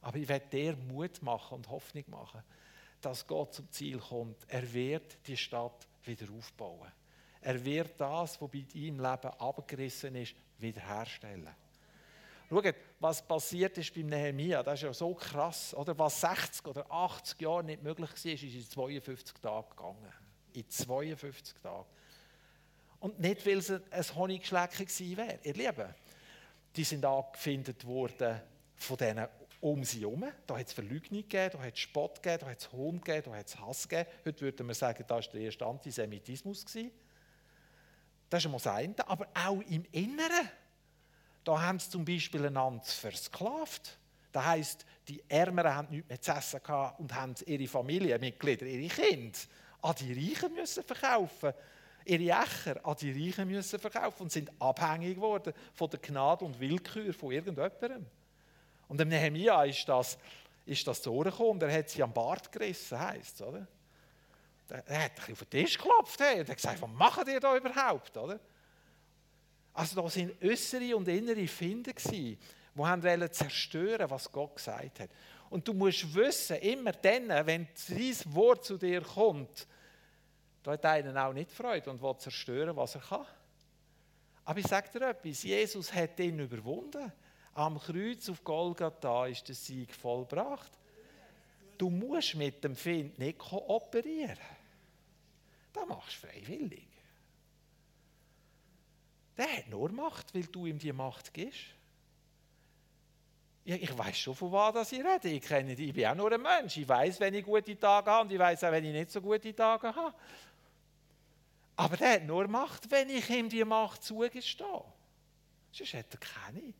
Aber 0.00 0.16
ich 0.16 0.26
werde 0.26 0.46
dir 0.46 0.76
Mut 0.76 1.22
machen 1.22 1.56
und 1.56 1.70
Hoffnung 1.70 2.04
machen, 2.08 2.42
dass 3.00 3.26
Gott 3.26 3.54
zum 3.54 3.70
Ziel 3.70 3.98
kommt. 3.98 4.38
Er 4.48 4.72
wird 4.72 5.16
die 5.26 5.36
Stadt 5.36 5.86
wieder 6.04 6.26
aufbauen. 6.36 6.90
Er 7.42 7.64
wird 7.64 8.00
das, 8.00 8.40
was 8.40 8.50
bei 8.50 8.64
deinem 8.72 9.00
Leben 9.00 9.30
abgerissen 9.38 10.14
ist, 10.14 10.34
wiederherstellen. 10.58 11.50
Schaut, 12.48 12.74
was 13.00 13.26
passiert 13.26 13.78
ist 13.78 13.94
beim 13.94 14.06
Nehemia, 14.06 14.62
das 14.62 14.74
ist 14.74 14.82
ja 14.82 14.92
so 14.92 15.14
krass. 15.14 15.74
Oder? 15.74 15.98
Was 15.98 16.20
60 16.20 16.66
oder 16.66 16.90
80 16.90 17.40
Jahre 17.40 17.64
nicht 17.64 17.82
möglich 17.82 18.10
war, 18.10 18.32
ist 18.32 18.42
in 18.42 18.68
52 18.68 19.38
Tagen 19.38 19.70
gegangen. 19.70 20.12
In 20.52 20.68
52 20.68 21.54
Tagen. 21.62 21.86
Und 23.00 23.18
nicht, 23.18 23.44
weil 23.46 23.58
es 23.58 23.70
ein 23.70 24.16
Honigschlecken 24.16 24.86
gewesen 24.86 25.16
wäre. 25.16 25.38
Ihr 25.42 25.54
Lieben, 25.54 25.94
die 26.76 26.84
sind 26.84 27.04
angefindet 27.04 27.84
worden 27.84 28.40
von 28.76 28.96
denen 28.96 29.26
um 29.60 29.84
sie 29.84 30.00
herum. 30.00 30.24
Da 30.46 30.58
hat 30.58 30.66
es 30.66 30.72
Verleugnung 30.72 31.22
gegeben, 31.22 31.50
da 31.52 31.62
hat 31.62 31.74
es 31.74 31.80
Spott 31.80 32.22
gegeben, 32.22 32.40
da 32.40 32.50
hat 32.50 32.60
es 32.60 32.72
Hohn 32.72 33.00
gegeben, 33.00 33.30
da 33.30 33.36
hat 33.38 33.46
es 33.46 33.58
Hass 33.58 33.88
gegeben. 33.88 34.10
Heute 34.24 34.40
würde 34.40 34.64
man 34.64 34.74
sagen, 34.74 35.04
das 35.06 35.26
war 35.26 35.32
der 35.32 35.40
erste 35.40 35.64
Antisemitismus. 35.64 36.66
Gewesen. 36.66 36.90
Das 38.32 38.42
ist 38.42 38.46
einmal 38.46 38.86
das. 38.96 39.06
Aber 39.06 39.26
auch 39.34 39.60
im 39.68 39.84
Inneren. 39.92 40.48
Da 41.44 41.60
haben 41.60 41.78
sie 41.78 41.90
zum 41.90 42.02
Beispiel 42.02 42.46
einander 42.46 42.82
versklavt. 42.82 43.98
Das 44.32 44.44
heisst, 44.46 44.86
die 45.06 45.22
Ärmeren 45.28 45.74
haben 45.74 45.88
nichts 45.90 46.08
mehr 46.08 46.20
zu 46.22 46.32
essen 46.32 46.60
und 46.96 47.14
haben 47.14 47.34
ihre 47.44 47.68
Familienmitglieder, 47.68 48.64
ihre 48.64 48.88
Kinder, 48.88 49.38
an 49.82 49.94
die 50.00 50.12
Reichen 50.14 50.54
müssen 50.54 50.82
verkaufen 50.82 51.52
ihre 52.04 52.42
Ächer 52.42 52.84
an 52.84 52.96
die 53.00 53.12
Reichen 53.12 53.48
müssen 53.48 53.78
verkaufen 53.78 54.22
und 54.24 54.32
sind 54.32 54.50
abhängig 54.58 55.16
geworden 55.16 55.52
von 55.74 55.88
der 55.88 56.00
Gnade 56.00 56.44
und 56.44 56.58
Willkür 56.58 57.12
von 57.12 57.30
irgendjemandem. 57.30 58.06
Und 58.88 58.98
dem 58.98 59.08
Nehemia 59.08 59.62
ist 59.64 59.88
das, 59.88 60.18
ist 60.66 60.84
das 60.86 61.00
zu 61.00 61.12
Ohren 61.12 61.30
gekommen 61.30 61.50
und 61.50 61.62
er 61.62 61.72
hat 61.78 61.90
sie 61.90 62.02
am 62.02 62.12
Bart 62.12 62.50
gerissen, 62.50 62.98
heisst 62.98 63.40
es, 63.40 63.46
oder? 63.46 63.68
Er 64.86 65.04
hat 65.04 65.12
auf 65.30 65.38
den 65.38 65.50
Tisch 65.50 65.76
geklopft 65.76 66.20
hey, 66.20 66.40
und 66.40 66.48
hat 66.48 66.56
gesagt, 66.56 66.80
was 66.80 66.90
macht 66.90 67.28
ihr 67.28 67.40
da 67.40 67.56
überhaupt, 67.56 68.16
oder? 68.16 68.40
Also 69.74 70.00
da 70.00 70.08
sind 70.08 70.42
äußere 70.42 70.96
und 70.96 71.08
innere 71.08 71.46
Finden 71.46 71.94
die 71.94 72.38
haben 72.78 73.32
zerstören 73.32 74.08
was 74.08 74.30
Gott 74.32 74.56
gesagt 74.56 75.00
hat. 75.00 75.10
Und 75.50 75.68
du 75.68 75.74
musst 75.74 76.14
wissen, 76.14 76.56
immer 76.56 76.92
dann, 76.92 77.28
wenn 77.46 77.68
sein 77.74 78.16
Wort 78.34 78.64
zu 78.64 78.78
dir 78.78 79.02
kommt, 79.02 79.66
da 80.62 80.72
hat 80.72 80.86
einen 80.86 81.16
auch 81.18 81.32
nicht 81.32 81.52
Freude 81.52 81.90
und 81.90 82.00
will 82.00 82.16
zerstören, 82.16 82.74
was 82.74 82.94
er 82.94 83.02
kann. 83.02 83.26
Aber 84.44 84.58
ich 84.58 84.66
sage 84.66 84.88
dir 84.90 85.08
etwas, 85.08 85.42
Jesus 85.42 85.92
hat 85.92 86.18
ihn 86.20 86.38
überwunden. 86.38 87.12
Am 87.54 87.78
Kreuz 87.78 88.28
auf 88.30 88.42
Golgatha 88.42 89.26
ist 89.26 89.46
der 89.46 89.54
Sieg 89.54 89.94
vollbracht. 89.94 90.72
Du 91.76 91.90
musst 91.90 92.34
mit 92.34 92.64
dem 92.64 92.74
Find 92.74 93.18
nicht 93.18 93.38
kooperieren. 93.38 94.38
Das 95.72 95.86
machst 95.86 96.22
du 96.22 96.26
freiwillig. 96.26 96.88
Der 99.36 99.56
hat 99.56 99.68
nur 99.68 99.90
Macht, 99.90 100.34
weil 100.34 100.44
du 100.44 100.66
ihm 100.66 100.78
die 100.78 100.92
Macht 100.92 101.32
gibst. 101.32 101.60
Ja, 103.64 103.76
ich 103.76 103.96
weiß 103.96 104.18
schon, 104.18 104.34
von 104.34 104.50
was 104.50 104.90
ich 104.92 105.04
rede. 105.04 105.28
Ich, 105.28 105.42
kenne, 105.42 105.72
ich 105.72 105.94
bin 105.94 106.06
auch 106.06 106.14
nur 106.14 106.32
ein 106.32 106.42
Mensch. 106.42 106.76
Ich 106.76 106.88
weiß, 106.88 107.20
wenn 107.20 107.34
ich 107.34 107.44
gute 107.44 107.78
Tage 107.78 108.10
habe 108.10 108.26
und 108.26 108.32
ich 108.32 108.38
weiß 108.38 108.64
auch, 108.64 108.72
wenn 108.72 108.84
ich 108.84 108.92
nicht 108.92 109.10
so 109.10 109.20
gute 109.20 109.54
Tage 109.54 109.94
habe. 109.94 110.14
Aber 111.76 111.96
der 111.96 112.14
hat 112.14 112.24
nur 112.24 112.46
Macht, 112.48 112.90
wenn 112.90 113.08
ich 113.08 113.30
ihm 113.30 113.48
die 113.48 113.64
Macht 113.64 114.02
zugestehe. 114.02 114.84
Sonst 115.70 115.94
hat 115.94 116.06
er 116.12 116.18
keine. 116.18 116.74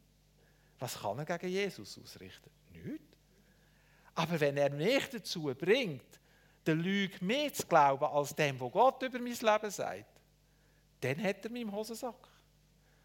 Was 0.79 1.01
kann 1.01 1.19
er 1.19 1.39
gegen 1.39 1.53
Jesus 1.53 1.99
ausrichten? 1.99 2.51
Nichts. 2.73 3.01
Aber 4.15 4.39
wenn 4.41 4.57
er 4.57 4.71
mich 4.71 5.09
dazu 5.09 5.55
bringt, 5.55 6.21
der 6.67 6.75
Lüge 6.75 7.25
mehr 7.25 7.53
zu 7.53 7.67
glauben 7.67 8.05
als 8.05 8.35
dem, 8.35 8.61
was 8.61 8.73
Gott 8.73 9.03
über 9.03 9.19
mein 9.19 9.33
Leben 9.33 9.71
sagt, 9.71 10.21
dann 11.01 11.23
hat 11.23 11.45
er 11.45 11.51
meinen 11.51 11.73
Hosensack 11.73 12.29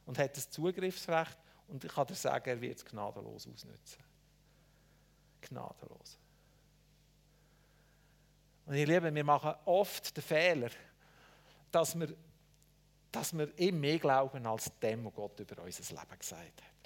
und 0.06 0.18
hat 0.18 0.38
das 0.38 0.50
Zugriffsrecht 0.50 1.38
und 1.68 1.84
ich 1.84 1.92
kann 1.92 2.08
dir 2.08 2.16
sagen, 2.16 2.50
er 2.50 2.62
wird 2.62 2.78
es 2.78 2.86
gnadenlos 2.86 3.48
ausnutzen. 3.48 4.04
Gnadenlos. 5.42 6.18
Und 8.66 8.76
ihr 8.76 8.86
Lieben, 8.86 9.16
wir 9.16 9.24
machen 9.24 9.54
oft 9.66 10.16
den 10.16 10.24
Fehler, 10.24 10.70
dass 11.72 11.98
wir, 11.98 12.14
dass 13.12 13.36
wir 13.36 13.58
ihm 13.58 13.80
mehr 13.80 13.98
glauben 13.98 14.46
als 14.46 14.72
dem, 14.80 15.06
was 15.06 15.14
Gott 15.14 15.40
über 15.40 15.64
unser 15.64 15.96
Leben 15.96 16.20
gesagt 16.20 16.62
hat. 16.62 16.78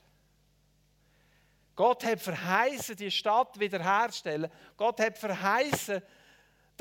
Gott 1.76 2.04
hat 2.04 2.20
verheißen, 2.20 2.96
die 2.96 3.10
Stadt 3.10 3.60
wiederherzustellen. 3.60 4.52
Gott 4.78 5.00
hat 5.00 5.18
verheißen, 5.18 6.02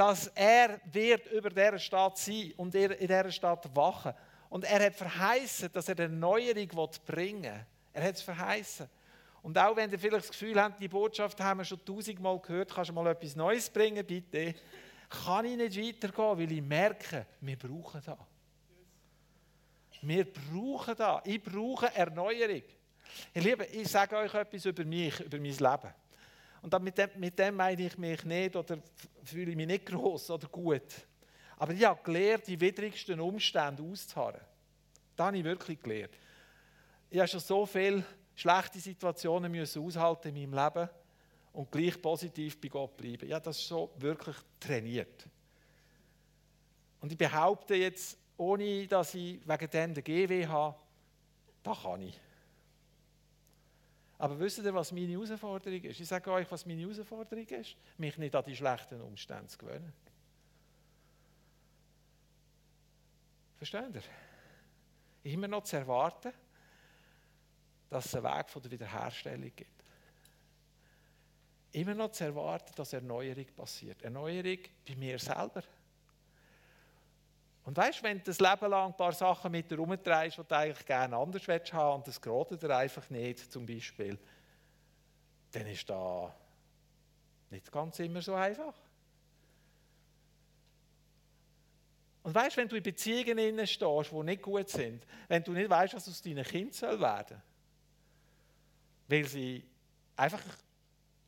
dass 0.01 0.29
er 0.29 0.81
wird 0.91 1.27
über 1.27 1.51
dieser 1.51 1.79
Stadt 1.79 2.17
sein 2.17 2.55
und 2.57 2.75
in 2.75 2.97
dieser 2.99 3.31
Stadt 3.31 3.77
wachen. 3.77 4.15
Und 4.49 4.65
er 4.65 4.87
hat 4.87 4.95
verheißen, 4.95 5.71
dass 5.75 5.91
er 5.91 5.97
eine 5.99 6.05
Erneuerung 6.05 6.89
bringen 7.05 7.43
will. 7.43 7.67
Er 7.93 8.05
hat 8.05 8.15
es 8.15 8.23
verheißen. 8.23 8.89
Und 9.43 9.59
auch 9.59 9.77
wenn 9.77 9.93
ihr 9.93 9.99
vielleicht 9.99 10.25
das 10.25 10.31
Gefühl 10.31 10.59
habt, 10.59 10.81
die 10.81 10.89
Botschaft 10.89 11.39
haben 11.43 11.61
wir 11.61 11.65
schon 11.67 11.85
tausendmal 11.85 12.39
gehört, 12.39 12.75
kannst 12.75 12.89
du 12.89 12.95
mal 12.95 13.09
etwas 13.09 13.37
Neues 13.37 13.69
bringen, 13.69 14.03
bitte? 14.07 14.55
Kann 15.11 15.45
ich 15.45 15.57
nicht 15.59 15.77
weitergehen, 15.77 16.39
weil 16.39 16.53
ich 16.53 16.63
merke, 16.63 17.27
wir 17.43 17.59
brauchen 17.59 18.01
das. 18.03 18.17
Wir 20.01 20.25
brauchen 20.33 20.95
das. 20.97 21.21
Ich 21.27 21.43
brauche 21.43 21.95
Erneuerung. 21.95 22.63
Ihr 23.35 23.43
Lieben, 23.43 23.67
ich 23.71 23.89
sage 23.89 24.17
euch 24.17 24.33
etwas 24.33 24.65
über 24.65 24.85
mich, 24.87 25.21
über 25.21 25.37
mein 25.37 25.51
Leben. 25.51 25.95
Und 26.63 26.83
mit 26.83 26.99
dem, 26.99 27.11
mit 27.17 27.39
dem 27.39 27.57
meine 27.57 27.83
ich 27.83 27.97
mich 27.97 28.25
nicht 28.25 28.55
oder 28.55 28.79
fühle 29.25 29.51
ich 29.51 29.57
mich 29.57 29.67
nicht 29.67 29.87
groß 29.87 30.31
oder 30.31 30.49
gut. 30.49 30.83
Aber 31.57 31.73
ich 31.73 31.85
habe 31.85 32.01
gelernt, 32.03 32.47
die 32.47 32.61
widrigsten 32.61 33.21
Umstände 33.21 33.83
auszuharren. 33.83 34.41
Das 35.17 35.27
habe 35.27 35.39
ich 35.39 35.45
wirklich 35.45 35.81
gelernt. 35.83 36.13
Ich 37.11 37.19
habe 37.19 37.29
schon 37.29 37.41
so 37.41 37.67
viele 37.67 38.05
schlechte 38.35 38.79
Situationen 38.79 39.61
aushalten 39.61 40.35
in 40.35 40.51
meinem 40.51 40.65
Leben 40.65 40.89
und 41.53 41.71
gleich 41.71 42.01
positiv 42.01 42.61
bei 42.61 42.69
Gott 42.69 42.97
bleiben. 42.97 43.29
Ja, 43.29 43.41
das 43.41 43.59
ist 43.59 43.69
so 43.69 43.91
wirklich 43.99 44.37
trainiert. 44.59 45.27
Und 47.01 47.11
ich 47.13 47.19
behaupte 47.19 47.75
jetzt, 47.75 48.17
ohne 48.37 48.87
dass 48.87 49.15
ich 49.15 49.41
wegen 49.47 49.71
dem 49.71 49.95
den 49.95 50.05
GW 50.05 50.47
habe, 50.47 50.77
das 51.63 51.83
kann 51.83 52.03
ich. 52.03 52.19
Aber 54.21 54.39
wisst 54.39 54.59
ihr, 54.59 54.75
was 54.75 54.93
meine 54.93 55.13
Herausforderung 55.13 55.83
ist? 55.83 55.99
Ich 55.99 56.07
sage 56.07 56.31
euch, 56.31 56.51
was 56.51 56.67
meine 56.67 56.83
Herausforderung 56.83 57.47
ist. 57.47 57.75
Mich 57.97 58.19
nicht 58.19 58.35
an 58.35 58.45
die 58.45 58.55
schlechten 58.55 59.01
Umstände 59.01 59.47
zu 59.47 59.57
gewöhnen. 59.57 59.95
Versteht 63.57 63.95
ihr? 63.95 65.33
Immer 65.33 65.49
noch 65.49 65.65
zu 65.65 65.77
erwarten, 65.77 66.35
dass 67.89 68.05
es 68.05 68.15
einen 68.15 68.25
Weg 68.25 68.51
von 68.51 68.61
der 68.61 68.71
Wiederherstellung 68.71 69.53
gibt. 69.57 69.85
Immer 71.73 71.95
noch 71.95 72.11
zu 72.11 72.25
erwarten, 72.25 72.75
dass 72.77 72.93
Erneuerung 72.93 73.47
passiert. 73.57 74.03
Erneuerung 74.03 74.59
bei 74.87 74.97
mir 74.97 75.19
selber. 75.19 75.63
Und 77.71 77.77
weißt 77.77 78.03
wenn 78.03 78.19
du 78.19 78.25
das 78.25 78.41
Leben 78.41 78.69
lang 78.69 78.91
ein 78.91 78.97
paar 78.97 79.13
Sachen 79.13 79.53
mit 79.53 79.71
dir 79.71 79.77
herumtreibst, 79.77 80.39
die 80.39 80.43
du 80.43 80.57
eigentlich 80.57 80.85
gerne 80.85 81.17
anders 81.17 81.47
willst 81.47 81.73
und 81.73 82.05
das 82.05 82.21
gerade 82.21 82.59
dir 82.59 82.77
einfach 82.77 83.09
nicht, 83.11 83.53
zum 83.53 83.65
Beispiel, 83.65 84.19
dann 85.53 85.69
ist 85.69 85.89
das 85.89 86.33
nicht 87.49 87.71
ganz 87.71 88.01
immer 88.01 88.23
so 88.23 88.35
einfach. 88.35 88.75
Und 92.25 92.35
weißt 92.35 92.57
wenn 92.57 92.67
du 92.67 92.75
in 92.75 92.83
Beziehungen 92.83 93.65
stehst, 93.65 94.11
die 94.11 94.23
nicht 94.25 94.43
gut 94.43 94.69
sind, 94.69 95.07
wenn 95.29 95.45
du 95.45 95.53
nicht 95.53 95.71
weißt, 95.71 95.95
was 95.95 96.09
aus 96.09 96.23
deinen 96.23 96.45
Kindern 96.45 96.73
soll 96.73 97.01
werden 97.01 97.41
weil 99.07 99.25
sie 99.27 99.63
einfach 100.17 100.43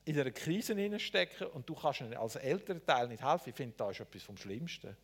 in 0.07 0.19
einer 0.19 0.33
Krise 0.33 0.99
stecken 0.99 1.47
und 1.47 1.69
du 1.69 1.77
kannst 1.77 2.01
ihnen 2.01 2.15
als 2.15 2.35
Elternteil 2.35 3.07
nicht 3.07 3.23
helfen. 3.23 3.51
Ich 3.51 3.55
finde, 3.55 3.77
das 3.77 3.93
ist 3.93 4.01
etwas 4.01 4.25
vom 4.25 4.37
Schlimmsten. 4.37 4.97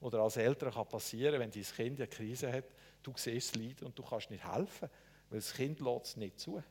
Oder 0.00 0.20
als 0.20 0.36
Eltern 0.36 0.72
kann 0.72 0.88
passieren, 0.88 1.40
wenn 1.40 1.50
dein 1.50 1.62
Kind 1.62 1.98
eine 1.98 2.06
Krise 2.06 2.52
hat, 2.52 2.64
du 3.02 3.12
siehst 3.16 3.56
es 3.56 3.60
leiden 3.60 3.86
und 3.86 3.98
du 3.98 4.02
kannst 4.02 4.30
nicht 4.30 4.44
helfen, 4.44 4.88
weil 5.30 5.40
das 5.40 5.52
Kind 5.52 5.80
lässt 5.80 6.06
es 6.06 6.16
nicht 6.16 6.38
zu. 6.38 6.62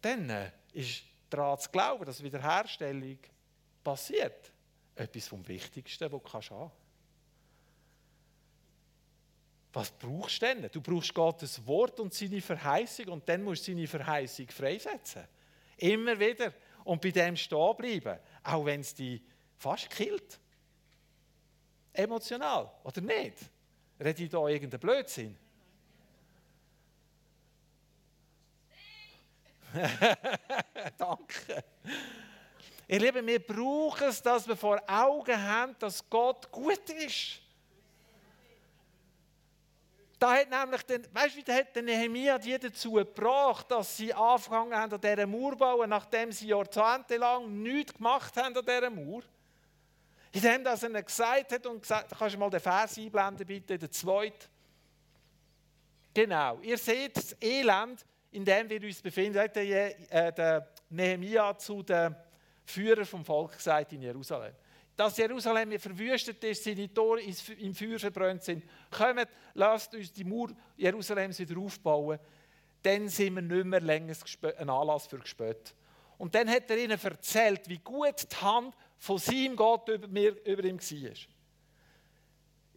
Dann 0.00 0.30
äh, 0.30 0.52
ist 0.72 1.02
daran 1.28 1.58
zu 1.58 1.70
glauben, 1.70 2.04
dass 2.04 2.22
Wiederherstellung 2.22 3.18
passiert, 3.82 4.52
etwas 4.94 5.28
vom 5.28 5.46
Wichtigsten, 5.46 6.10
was 6.10 6.22
du 6.22 6.28
kannst. 6.30 6.52
Was 9.72 9.90
brauchst 9.90 10.40
du 10.40 10.46
denn? 10.46 10.70
Du 10.72 10.80
brauchst 10.80 11.12
Gottes 11.12 11.66
Wort 11.66 12.00
und 12.00 12.14
seine 12.14 12.40
Verheißung 12.40 13.08
und 13.08 13.28
dann 13.28 13.42
musst 13.42 13.68
du 13.68 13.72
seine 13.72 13.86
Verheißung 13.86 14.48
freisetzen. 14.48 15.24
Immer 15.76 16.18
wieder. 16.18 16.54
Und 16.86 17.00
bei 17.00 17.10
dem 17.10 17.36
stehen 17.36 17.76
bleiben, 17.76 18.20
auch 18.44 18.64
wenn 18.64 18.80
es 18.80 18.94
dich 18.94 19.20
fast 19.56 19.90
killt. 19.90 20.38
Emotional, 21.92 22.70
oder 22.84 23.00
nicht? 23.00 23.38
Rede 23.98 24.22
ich 24.22 24.30
da 24.30 24.46
irgendeinen 24.46 24.78
Blödsinn? 24.78 25.36
Danke. 30.96 31.64
Ihr 32.86 33.00
Lieben, 33.00 33.26
wir 33.26 33.40
brauchen 33.40 34.06
es, 34.06 34.22
dass 34.22 34.46
wir 34.46 34.56
vor 34.56 34.80
Augen 34.86 35.42
haben, 35.42 35.74
dass 35.80 36.08
Gott 36.08 36.48
gut 36.52 36.88
ist. 36.90 37.40
Da 40.18 40.34
hat 40.34 40.48
nämlich 40.48 40.82
den, 40.82 41.06
weißt 41.12 41.36
du, 41.36 41.46
wie 41.46 41.52
hat 41.52 41.76
der 41.76 41.82
Nehemiah 41.82 42.38
die 42.38 42.58
dazu 42.58 42.92
gebracht, 42.92 43.70
dass 43.70 43.98
sie 43.98 44.14
angefangen 44.14 44.74
haben 44.74 44.92
an 44.92 45.00
dieser 45.00 45.26
Mauer 45.26 45.56
bauen, 45.56 45.90
nachdem 45.90 46.32
sie 46.32 46.48
jahrzehntelang 46.48 47.62
nichts 47.62 47.94
gemacht 47.94 48.34
haben 48.36 48.56
an 48.56 48.64
dieser 48.64 48.90
Mauer? 48.90 49.22
Indem 50.32 50.64
dass 50.64 50.82
er 50.82 51.02
gesagt 51.02 51.52
hat 51.52 51.66
und 51.66 51.82
gesagt, 51.82 52.14
kannst 52.18 52.34
du 52.34 52.38
mal 52.38 52.50
den 52.50 52.60
Vers 52.60 52.96
einblenden, 52.98 53.46
bitte, 53.46 53.78
den 53.78 53.90
zweiten. 53.90 54.48
Genau, 56.14 56.58
ihr 56.62 56.78
seht 56.78 57.16
das 57.16 57.36
Elend, 57.42 58.04
in 58.30 58.44
dem 58.44 58.70
wir 58.70 58.82
uns 58.82 59.02
befinden, 59.02 59.38
hat 59.38 59.54
der, 59.54 60.12
äh, 60.12 60.32
der 60.32 60.68
Nehemiah 60.88 61.56
zu 61.58 61.82
den 61.82 62.16
Führer 62.64 63.04
vom 63.04 63.24
Volk 63.24 63.52
gesagt 63.52 63.92
in 63.92 64.00
Jerusalem. 64.02 64.54
Dass 64.96 65.18
Jerusalem 65.18 65.78
verwüstet 65.78 66.42
ist, 66.44 66.64
seine 66.64 66.92
Tore 66.92 67.20
im 67.20 67.74
Feuer 67.74 67.98
verbrannt 67.98 68.42
sind. 68.42 68.64
Kommt, 68.90 69.28
lasst 69.54 69.94
uns 69.94 70.12
die 70.12 70.24
Mauer 70.24 70.48
Jerusalems 70.76 71.38
wieder 71.38 71.58
aufbauen. 71.60 72.18
Dann 72.82 73.08
sind 73.08 73.34
wir 73.34 73.42
nicht 73.42 73.66
mehr 73.66 73.80
länger 73.80 74.14
ein 74.58 74.70
Anlass 74.70 75.06
für 75.06 75.18
Gespött. 75.18 75.74
Und 76.18 76.34
dann 76.34 76.48
hat 76.48 76.70
er 76.70 76.78
ihnen 76.78 76.98
erzählt, 76.98 77.68
wie 77.68 77.78
gut 77.78 78.26
die 78.30 78.36
Hand 78.36 78.74
von 78.98 79.18
seinem 79.18 79.56
Gott 79.56 79.88
über, 79.88 80.08
mir, 80.08 80.34
über 80.46 80.64
ihm 80.64 80.78
war. 80.78 81.12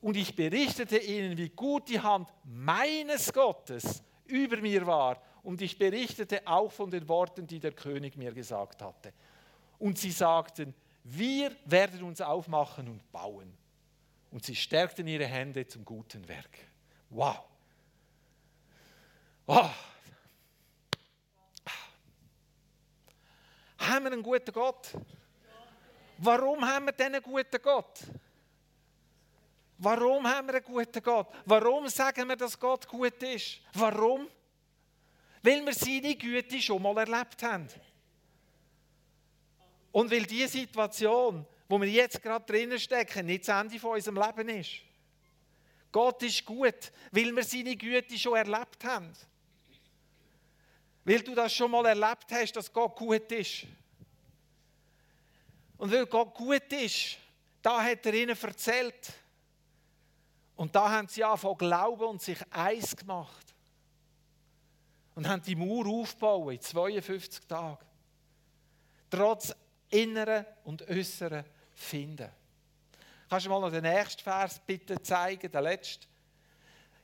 Und 0.01 0.17
ich 0.17 0.35
berichtete 0.35 0.97
ihnen, 0.97 1.37
wie 1.37 1.49
gut 1.49 1.89
die 1.89 1.99
Hand 1.99 2.29
meines 2.43 3.31
Gottes 3.31 4.01
über 4.25 4.57
mir 4.57 4.85
war. 4.85 5.21
Und 5.43 5.61
ich 5.61 5.77
berichtete 5.77 6.45
auch 6.45 6.71
von 6.71 6.91
den 6.91 7.07
Worten, 7.07 7.47
die 7.47 7.59
der 7.59 7.71
König 7.71 8.17
mir 8.17 8.33
gesagt 8.33 8.81
hatte. 8.81 9.13
Und 9.77 9.97
sie 9.97 10.11
sagten, 10.11 10.73
wir 11.11 11.55
werden 11.65 12.03
uns 12.03 12.21
aufmachen 12.21 12.87
und 12.87 13.11
bauen. 13.11 13.57
Und 14.31 14.45
sie 14.45 14.55
stärkten 14.55 15.07
ihre 15.07 15.25
Hände 15.25 15.65
zum 15.67 15.83
guten 15.83 16.27
Werk. 16.27 16.59
Wow. 17.09 17.39
Oh. 19.47 19.69
Haben 23.79 24.05
wir 24.05 24.11
einen 24.11 24.21
guten 24.21 24.51
Gott? 24.51 24.93
Warum 26.19 26.63
haben 26.63 26.85
wir 26.85 26.91
denn 26.91 27.15
einen 27.15 27.23
guten 27.23 27.61
Gott? 27.61 28.01
Warum 29.79 30.27
haben 30.27 30.47
wir 30.47 30.55
einen 30.55 30.63
guten 30.63 31.01
Gott? 31.01 31.27
Warum 31.45 31.87
sagen 31.87 32.27
wir, 32.27 32.35
dass 32.35 32.59
Gott 32.59 32.87
gut 32.87 33.23
ist? 33.23 33.61
Warum? 33.73 34.27
Weil 35.41 35.65
wir 35.65 35.73
seine 35.73 36.15
Güte 36.15 36.61
schon 36.61 36.81
mal 36.83 36.97
erlebt 36.97 37.41
haben. 37.41 37.67
Und 39.99 40.09
weil 40.11 40.25
diese 40.25 40.47
Situation, 40.47 41.45
wo 41.67 41.81
wir 41.81 41.89
jetzt 41.89 42.23
gerade 42.23 42.45
drinnen 42.45 42.79
stecken, 42.79 43.25
nicht 43.25 43.45
das 43.45 43.61
Ende 43.61 43.77
von 43.77 43.95
unserem 43.95 44.15
Leben 44.15 44.47
ist. 44.47 44.69
Gott 45.91 46.23
ist 46.23 46.45
gut, 46.45 46.93
weil 47.11 47.35
wir 47.35 47.43
seine 47.43 47.75
Güte 47.75 48.17
schon 48.17 48.37
erlebt 48.37 48.81
haben. 48.85 49.11
Weil 51.03 51.19
du 51.19 51.35
das 51.35 51.53
schon 51.53 51.69
mal 51.69 51.85
erlebt 51.85 52.27
hast, 52.31 52.53
dass 52.53 52.71
Gott 52.71 52.95
gut 52.95 53.29
ist. 53.33 53.65
Und 55.77 55.91
weil 55.91 56.05
Gott 56.05 56.33
gut 56.33 56.71
ist, 56.71 57.17
da 57.61 57.83
hat 57.83 58.05
er 58.05 58.13
ihnen 58.13 58.37
erzählt. 58.41 59.11
Und 60.55 60.73
da 60.73 60.89
haben 60.89 61.09
sie 61.09 61.25
angefangen 61.25 61.57
glauben 61.57 62.05
und 62.05 62.21
sich 62.21 62.39
eins 62.51 62.95
gemacht. 62.95 63.53
Und 65.15 65.27
haben 65.27 65.41
die 65.41 65.57
Mauer 65.57 65.87
aufgebaut 65.87 66.53
in 66.53 66.61
52 66.61 67.45
Tagen. 67.47 67.85
Trotz 69.09 69.53
inneren 69.89 70.45
und 70.63 70.87
äußeren 70.87 71.43
Finden. 71.73 72.29
Kannst 73.29 73.45
du 73.45 73.49
mal 73.49 73.61
noch 73.61 73.71
den 73.71 73.83
nächsten 73.83 74.23
Vers 74.23 74.59
bitte 74.65 75.01
zeigen, 75.01 75.51
den 75.51 75.63
letzten? 75.63 76.05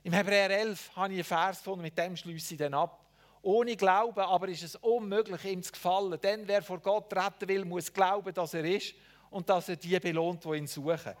Im 0.02 0.12
Hebräer 0.12 0.50
11 0.50 0.96
habe 0.96 1.12
ich 1.12 1.18
einen 1.18 1.24
Vers 1.24 1.58
gefunden, 1.58 1.82
mit 1.82 1.98
dem 1.98 2.16
schließe 2.16 2.54
ich 2.54 2.58
dann 2.58 2.74
ab. 2.74 3.04
Ohne 3.42 3.76
Glauben 3.76 4.20
aber 4.20 4.48
ist 4.48 4.62
es 4.62 4.76
unmöglich, 4.76 5.44
ihm 5.44 5.62
zu 5.62 5.72
gefallen. 5.72 6.18
Denn 6.20 6.46
wer 6.48 6.62
vor 6.62 6.80
Gott 6.80 7.12
retten 7.12 7.48
will, 7.48 7.64
muss 7.64 7.92
glauben, 7.92 8.34
dass 8.34 8.54
er 8.54 8.64
ist 8.64 8.94
und 9.30 9.48
dass 9.48 9.68
er 9.68 9.76
die 9.76 9.98
belohnt, 10.00 10.44
die 10.44 10.56
ihn 10.56 10.66
suchen. 10.66 11.14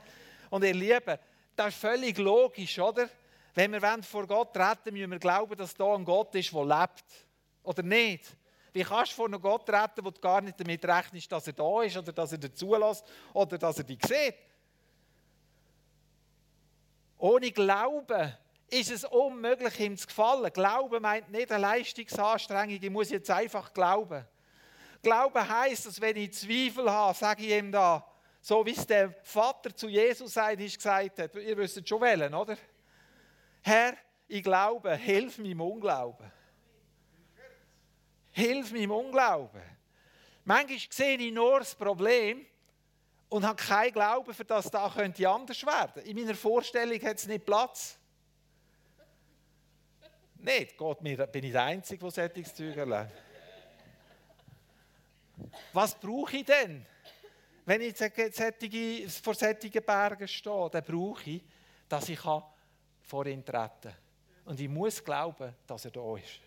Und 0.50 0.64
ihr 0.64 0.74
Lieben, 0.74 1.18
das 1.54 1.68
ist 1.68 1.80
völlig 1.80 2.18
logisch, 2.18 2.78
oder? 2.78 3.08
Wenn 3.54 3.72
wir 3.72 4.02
vor 4.02 4.26
Gott 4.26 4.56
retten 4.56 4.92
müssen 4.92 5.10
wir 5.10 5.18
glauben, 5.18 5.56
dass 5.56 5.74
da 5.74 5.94
ein 5.94 6.04
Gott 6.04 6.34
ist, 6.34 6.52
der 6.52 6.64
lebt. 6.64 7.04
Oder 7.62 7.82
nicht? 7.82 8.36
Wie 8.76 8.84
kannst 8.84 9.12
du 9.12 9.16
vor 9.16 9.24
einem 9.24 9.40
Gott 9.40 9.70
retten, 9.70 10.04
wo 10.04 10.10
du 10.10 10.20
gar 10.20 10.42
nicht 10.42 10.60
damit 10.60 10.84
rechnest, 10.84 11.32
dass 11.32 11.46
er 11.46 11.54
da 11.54 11.80
ist 11.80 11.96
oder 11.96 12.12
dass 12.12 12.32
er 12.32 12.36
dir 12.36 12.52
zulässt 12.52 13.06
oder 13.32 13.56
dass 13.56 13.78
er 13.78 13.84
dich 13.84 14.04
sieht? 14.04 14.34
Ohne 17.16 17.50
Glauben 17.52 18.36
ist 18.68 18.90
es 18.90 19.04
unmöglich, 19.04 19.80
ihm 19.80 19.96
zu 19.96 20.06
gefallen. 20.06 20.52
Glauben 20.52 21.00
meint 21.00 21.30
nicht 21.30 21.50
eine 21.52 21.62
Leistungsanstrengung, 21.62 22.78
ich 22.78 22.90
muss 22.90 23.08
jetzt 23.08 23.30
einfach 23.30 23.72
glauben. 23.72 24.26
Glauben 25.00 25.48
heißt, 25.48 25.86
dass 25.86 25.98
wenn 25.98 26.16
ich 26.16 26.34
Zweifel 26.34 26.92
habe, 26.92 27.16
sage 27.16 27.46
ich 27.46 27.52
ihm 27.52 27.72
da, 27.72 28.06
so 28.42 28.66
wie 28.66 28.72
es 28.72 28.86
der 28.86 29.14
Vater 29.22 29.74
zu 29.74 29.88
Jesus 29.88 30.34
sagt, 30.34 30.58
gesagt 30.58 31.18
hat, 31.18 31.34
ihr 31.34 31.56
wisst 31.56 31.88
schon 31.88 32.02
wählen, 32.02 32.34
oder? 32.34 32.58
Herr, 33.62 33.94
ich 34.28 34.42
glaube, 34.42 34.94
hilf 34.96 35.38
mir 35.38 35.52
im 35.52 35.62
Unglauben. 35.62 36.30
Hilf 38.36 38.70
mir 38.70 38.82
im 38.82 38.90
Unglauben. 38.90 39.62
Manchmal 40.44 40.78
sehe 40.90 41.16
ich 41.16 41.32
nur 41.32 41.60
das 41.60 41.74
Problem 41.74 42.44
und 43.30 43.46
habe 43.46 43.56
keinen 43.56 43.92
Glauben, 43.92 44.34
für 44.34 44.44
das 44.44 44.70
da 44.70 44.90
könnte 44.94 45.26
anders 45.26 45.64
werden. 45.64 46.04
In 46.04 46.16
meiner 46.16 46.34
Vorstellung 46.34 47.00
hat 47.00 47.16
es 47.16 47.26
nicht 47.26 47.46
Platz. 47.46 47.98
Nicht, 50.34 50.76
Gott, 50.76 51.02
bin 51.02 51.44
ich 51.44 51.52
der 51.52 51.62
Einzige, 51.62 51.98
der 51.98 52.10
solches 52.10 52.54
Zeug 52.54 52.76
erlebt. 52.76 53.10
Was 55.72 55.98
brauche 55.98 56.36
ich 56.36 56.44
denn? 56.44 56.84
Wenn 57.64 57.80
ich 57.80 57.96
vor 57.96 59.34
solchen 59.34 59.82
Bergen 59.82 60.28
stehe, 60.28 60.70
dann 60.70 60.84
brauche 60.84 61.30
ich, 61.30 61.42
dass 61.88 62.06
ich 62.10 62.20
vor 62.20 63.26
ihn 63.26 63.42
treten 63.42 63.80
kann. 63.80 63.94
Und 64.44 64.60
ich 64.60 64.68
muss 64.68 65.02
glauben, 65.02 65.54
dass 65.66 65.86
er 65.86 65.90
da 65.90 66.16
ist. 66.18 66.45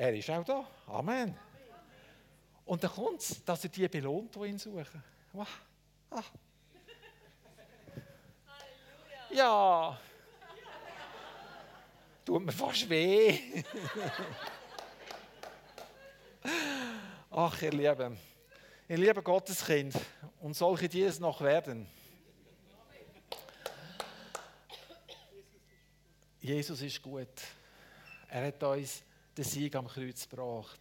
Er 0.00 0.14
ist 0.14 0.30
auch 0.30 0.42
da. 0.42 0.66
Amen. 0.86 1.36
Und 2.64 2.82
dann 2.82 2.90
kommt 2.90 3.20
es, 3.20 3.44
dass 3.44 3.64
er 3.64 3.68
die 3.68 3.86
belohnt, 3.86 4.34
die 4.34 4.46
ihn 4.46 4.58
suchen. 4.58 5.04
Wow. 5.30 5.46
Ah. 6.10 6.22
Ja. 9.30 10.00
Tut 12.24 12.46
mir 12.46 12.50
fast 12.50 12.88
weh. 12.88 13.62
Ach, 17.30 17.60
ihr 17.60 17.70
Lieben. 17.70 18.18
Ihr 18.88 18.96
lieben 18.96 19.22
Gotteskind, 19.22 19.94
und 20.40 20.54
solche, 20.54 20.88
die 20.88 21.02
es 21.02 21.20
noch 21.20 21.42
werden. 21.42 21.86
Jesus 26.40 26.80
ist 26.80 27.02
gut. 27.02 27.28
Er 28.30 28.46
hat 28.46 28.62
uns 28.62 29.02
den 29.40 29.46
Sieg 29.46 29.74
am 29.74 29.88
Kreuz 29.88 30.28
gebracht. 30.28 30.78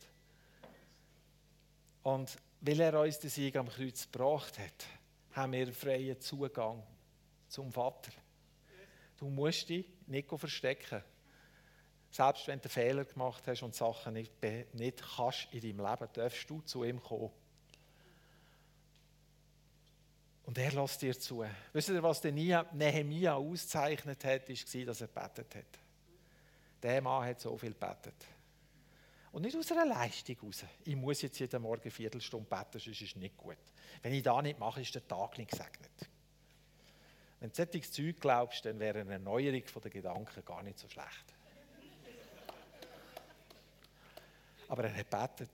Und 2.03 2.35
weil 2.59 2.81
er 2.81 2.99
uns 2.99 3.17
den 3.17 3.29
Sieg 3.29 3.55
am 3.55 3.69
Kreuz 3.69 4.11
gebracht 4.11 4.59
hat, 4.59 4.85
haben 5.31 5.53
wir 5.53 5.71
freien 5.71 6.19
Zugang 6.19 6.83
zum 7.47 7.71
Vater. 7.71 8.11
Du 9.17 9.29
musst 9.29 9.69
dich 9.69 9.85
nicht 10.07 10.27
verstecken. 10.27 11.01
Selbst 12.11 12.47
wenn 12.47 12.59
du 12.59 12.67
Fehler 12.67 13.05
gemacht 13.05 13.47
hast 13.47 13.63
und 13.63 13.75
Sachen 13.75 14.15
nicht, 14.15 14.33
nicht 14.73 15.03
kannst 15.15 15.47
in 15.53 15.61
deinem 15.61 15.89
Leben, 15.89 16.09
darfst 16.11 16.49
du 16.49 16.59
zu 16.61 16.83
ihm 16.83 17.01
kommen. 17.01 17.31
Und 20.43 20.57
er 20.57 20.73
lässt 20.73 21.01
dir 21.01 21.17
zu. 21.17 21.45
Wisst 21.71 21.89
ihr, 21.89 22.03
was 22.03 22.19
der 22.19 22.33
Nehemia 22.33 23.35
auszeichnet 23.35 24.25
hat, 24.25 24.49
war, 24.49 24.85
dass 24.85 25.01
er 25.01 25.07
betet 25.07 25.55
hat. 25.55 25.79
Der 26.83 27.01
Mann 27.01 27.25
hat 27.25 27.39
so 27.39 27.57
viel 27.57 27.73
betet. 27.73 28.15
Und 29.31 29.43
nicht 29.43 29.55
aus 29.55 29.71
einer 29.71 29.85
Leistung 29.85 30.35
heraus. 30.37 30.65
Ich 30.83 30.95
muss 30.95 31.21
jetzt 31.21 31.39
jeden 31.39 31.61
Morgen 31.61 31.83
eine 31.83 31.91
Viertelstunde 31.91 32.49
beten, 32.49 32.79
sonst 32.79 32.87
ist 32.87 33.01
es 33.01 33.15
nicht 33.15 33.37
gut. 33.37 33.57
Wenn 34.01 34.13
ich 34.13 34.23
das 34.23 34.41
nicht 34.41 34.59
mache, 34.59 34.81
ist 34.81 34.95
der 34.95 35.07
Tag 35.07 35.37
nicht 35.37 35.51
gesegnet. 35.51 35.91
Wenn 37.39 37.49
du 37.49 37.55
solches 37.55 37.91
Zeug 37.91 38.19
glaubst, 38.19 38.65
dann 38.65 38.79
wäre 38.79 38.99
eine 38.99 39.13
Erneuerung 39.13 39.63
der 39.83 39.91
Gedanken 39.91 40.43
gar 40.43 40.63
nicht 40.63 40.79
so 40.79 40.89
schlecht. 40.89 41.33
Aber 44.67 44.83
er 44.83 44.95
hat 44.95 45.09
betet. 45.09 45.49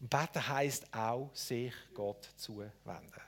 Und 0.00 0.08
beten 0.08 0.48
heisst 0.48 0.92
auch, 0.94 1.30
sich 1.34 1.74
Gott 1.94 2.24
zuwenden. 2.36 3.20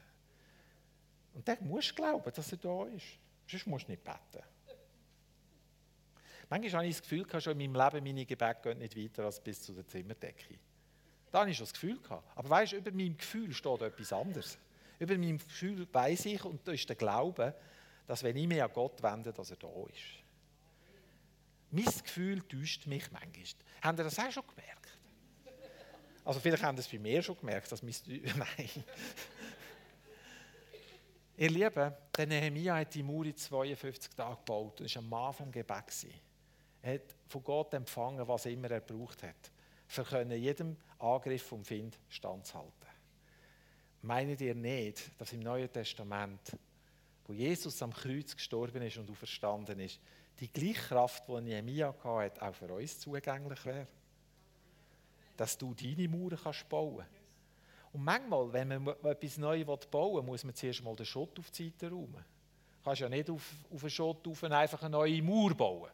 Und 1.34 1.46
dann 1.46 1.58
musst 1.66 1.90
du 1.90 1.94
glauben, 1.96 2.32
dass 2.32 2.52
er 2.52 2.58
da 2.58 2.86
ist. 2.86 3.06
Sonst 3.46 3.66
musst 3.66 3.86
du 3.86 3.92
nicht 3.92 4.02
beten. 4.02 4.44
Manchmal 6.52 6.80
habe 6.80 6.86
ich 6.86 6.96
das 6.98 7.02
Gefühl, 7.08 7.40
schon 7.40 7.58
in 7.58 7.72
meinem 7.72 7.82
Leben, 7.82 8.04
meine 8.04 8.26
Gebete 8.26 8.60
gehen 8.62 8.78
nicht 8.78 8.94
weiter 8.94 9.24
als 9.24 9.40
bis 9.40 9.62
zu 9.62 9.72
der 9.72 9.86
Zimmerdecke. 9.86 10.58
Da 11.30 11.40
habe 11.40 11.50
ich 11.50 11.56
schon 11.56 11.64
das 11.64 11.72
Gefühl. 11.72 11.98
Aber 12.34 12.50
weißt 12.50 12.72
du, 12.72 12.76
über 12.76 12.90
meinem 12.90 13.16
Gefühl 13.16 13.54
steht 13.54 13.80
etwas 13.80 14.12
anderes. 14.12 14.58
Über 14.98 15.16
meinem 15.16 15.38
Gefühl 15.38 15.88
weiß 15.90 16.26
ich, 16.26 16.44
und 16.44 16.68
da 16.68 16.72
ist 16.72 16.86
der 16.86 16.96
Glaube, 16.96 17.54
dass 18.06 18.22
wenn 18.22 18.36
ich 18.36 18.46
mich 18.46 18.62
an 18.62 18.70
Gott 18.70 19.02
wende, 19.02 19.32
dass 19.32 19.50
er 19.50 19.56
da 19.56 19.68
ist. 19.88 20.22
Mein 21.70 21.86
Gefühl 21.86 22.42
täuscht 22.42 22.86
mich 22.86 23.10
manchmal. 23.10 23.44
Habt 23.80 23.98
ihr 24.00 24.04
das 24.04 24.18
auch 24.18 24.30
schon 24.30 24.44
gemerkt? 24.46 24.98
Also 26.22 26.38
vielleicht 26.38 26.62
haben 26.64 26.76
das 26.76 26.86
bei 26.86 26.98
mir 26.98 27.22
schon 27.22 27.38
gemerkt, 27.38 27.72
dass 27.72 27.82
mein... 27.82 27.94
Nein. 28.36 28.84
Ihr 31.38 31.50
Lieben, 31.50 31.94
der 32.14 32.26
Nehemiah 32.26 32.76
hat 32.76 32.94
die 32.94 33.02
Mauer 33.02 33.24
in 33.24 33.38
52 33.38 34.14
Tagen 34.14 34.36
gebaut. 34.36 34.80
Das 34.80 34.94
war 34.96 35.02
am 35.02 35.14
Anfang 35.14 35.50
Gebet. 35.50 36.12
Er 36.82 36.94
hat 36.94 37.14
von 37.28 37.44
Gott 37.44 37.74
empfangen, 37.74 38.26
was 38.26 38.46
immer 38.46 38.70
er 38.70 38.80
braucht 38.80 39.22
hat, 39.22 39.52
für 39.86 40.02
können 40.04 40.38
jedem 40.38 40.76
Angriff 40.98 41.42
vom 41.44 41.64
Find 41.64 41.98
standzuhalten. 42.08 42.72
Meint 44.02 44.40
ihr 44.40 44.54
nicht, 44.54 45.10
dass 45.18 45.32
im 45.32 45.40
Neuen 45.40 45.72
Testament, 45.72 46.56
wo 47.24 47.32
Jesus 47.32 47.80
am 47.82 47.92
Kreuz 47.92 48.34
gestorben 48.34 48.82
ist 48.82 48.96
und 48.96 49.08
auferstanden 49.08 49.78
ist, 49.78 50.00
die 50.40 50.52
gleiche 50.52 50.88
Kraft, 50.88 51.28
die 51.28 51.40
Nehemiah 51.40 51.94
hatte, 52.02 52.42
auch 52.42 52.54
für 52.54 52.72
uns 52.72 52.98
zugänglich 52.98 53.64
wäre? 53.64 53.86
Dass 55.36 55.56
du 55.56 55.72
deine 55.74 56.08
Mauern 56.08 56.38
kannst 56.42 56.68
bauen 56.68 56.96
kannst. 56.98 57.22
Und 57.92 58.02
manchmal, 58.02 58.52
wenn 58.52 58.82
man 58.82 58.96
etwas 59.04 59.38
Neues 59.38 59.66
bauen 59.66 60.16
will, 60.16 60.22
muss 60.22 60.42
man 60.42 60.54
zuerst 60.54 60.82
mal 60.82 60.96
den 60.96 61.06
Schutt 61.06 61.38
auf 61.38 61.50
die 61.52 61.68
Seite 61.68 61.90
räumen. 61.90 62.24
Du 62.78 62.84
kannst 62.84 63.02
ja 63.02 63.08
nicht 63.08 63.30
auf, 63.30 63.52
auf 63.72 63.80
den 63.80 63.90
Schutt 63.90 64.26
auf 64.26 64.42
einfach 64.42 64.82
eine 64.82 64.90
neue 64.90 65.22
Mauer 65.22 65.54
bauen. 65.54 65.90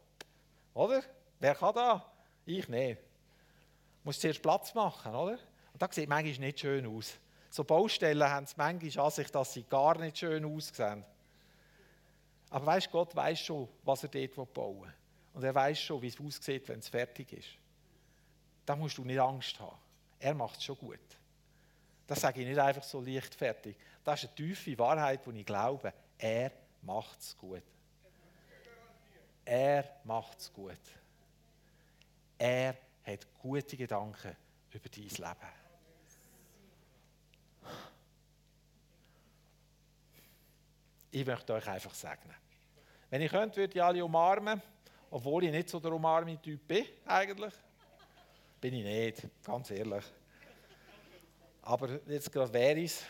Oder? 0.78 1.02
Wer 1.40 1.56
kann 1.56 1.74
das? 1.74 2.02
Ich 2.46 2.68
nicht. 2.68 3.00
Du 3.00 4.04
musst 4.04 4.20
zuerst 4.20 4.40
Platz 4.40 4.74
machen, 4.74 5.12
oder? 5.12 5.36
Und 5.72 5.82
das 5.82 5.96
sieht 5.96 6.08
manchmal 6.08 6.46
nicht 6.46 6.60
schön 6.60 6.86
aus. 6.86 7.18
So 7.50 7.64
Baustellen 7.64 8.22
haben 8.22 8.44
es 8.44 8.56
manchmal 8.56 9.06
an 9.06 9.10
sich, 9.10 9.28
dass 9.32 9.52
sie 9.52 9.64
gar 9.64 9.98
nicht 9.98 10.18
schön 10.18 10.44
aussehen. 10.44 11.04
Aber 12.50 12.66
weißt 12.66 12.92
Gott 12.92 13.16
weiß 13.16 13.40
schon, 13.40 13.68
was 13.82 14.04
er 14.04 14.08
dort 14.08 14.54
bauen 14.54 14.82
will. 14.82 14.94
Und 15.34 15.42
er 15.42 15.52
weiß 15.52 15.80
schon, 15.80 16.00
wie 16.00 16.08
es 16.08 16.20
aussieht, 16.20 16.68
wenn 16.68 16.78
es 16.78 16.88
fertig 16.88 17.32
ist. 17.32 17.48
Da 18.64 18.76
musst 18.76 18.98
du 18.98 19.04
nicht 19.04 19.18
Angst 19.18 19.58
haben. 19.58 19.76
Er 20.20 20.34
macht 20.34 20.58
es 20.58 20.64
schon 20.64 20.78
gut. 20.78 21.00
Das 22.06 22.20
sage 22.20 22.40
ich 22.40 22.46
nicht 22.46 22.58
einfach 22.58 22.84
so 22.84 23.00
leichtfertig. 23.00 23.76
Das 24.04 24.22
ist 24.22 24.28
eine 24.28 24.36
tiefe 24.36 24.78
Wahrheit, 24.78 25.26
die 25.26 25.40
ich 25.40 25.46
glaube. 25.46 25.92
Er 26.18 26.52
macht 26.82 27.18
es 27.18 27.36
gut. 27.36 27.64
Er 29.50 29.82
macht 30.04 30.40
es 30.40 30.52
gut. 30.52 30.78
Er 32.36 32.76
hat 33.02 33.26
gute 33.40 33.78
Gedanken 33.78 34.36
über 34.70 34.88
dein 34.90 35.04
Leben. 35.04 35.52
Ich 41.10 41.26
möchte 41.26 41.54
euch 41.54 41.66
einfach 41.66 41.94
segnen. 41.94 42.36
Wenn 43.08 43.22
ich 43.22 43.30
könnte, 43.30 43.56
würde 43.56 43.72
ich 43.74 43.82
alle 43.82 44.04
umarmen, 44.04 44.60
obwohl 45.10 45.44
ich 45.44 45.50
nicht 45.50 45.70
so 45.70 45.80
der 45.80 45.92
umarmende 45.92 46.42
Typ 46.42 46.68
bin, 46.68 46.84
eigentlich. 47.06 47.54
Bin 48.60 48.74
ich 48.74 48.84
nicht, 48.84 49.28
ganz 49.42 49.70
ehrlich. 49.70 50.04
Aber 51.62 51.88
jetzt 52.06 52.30
gerade 52.30 52.52
wäre 52.52 52.82
es. 52.82 53.02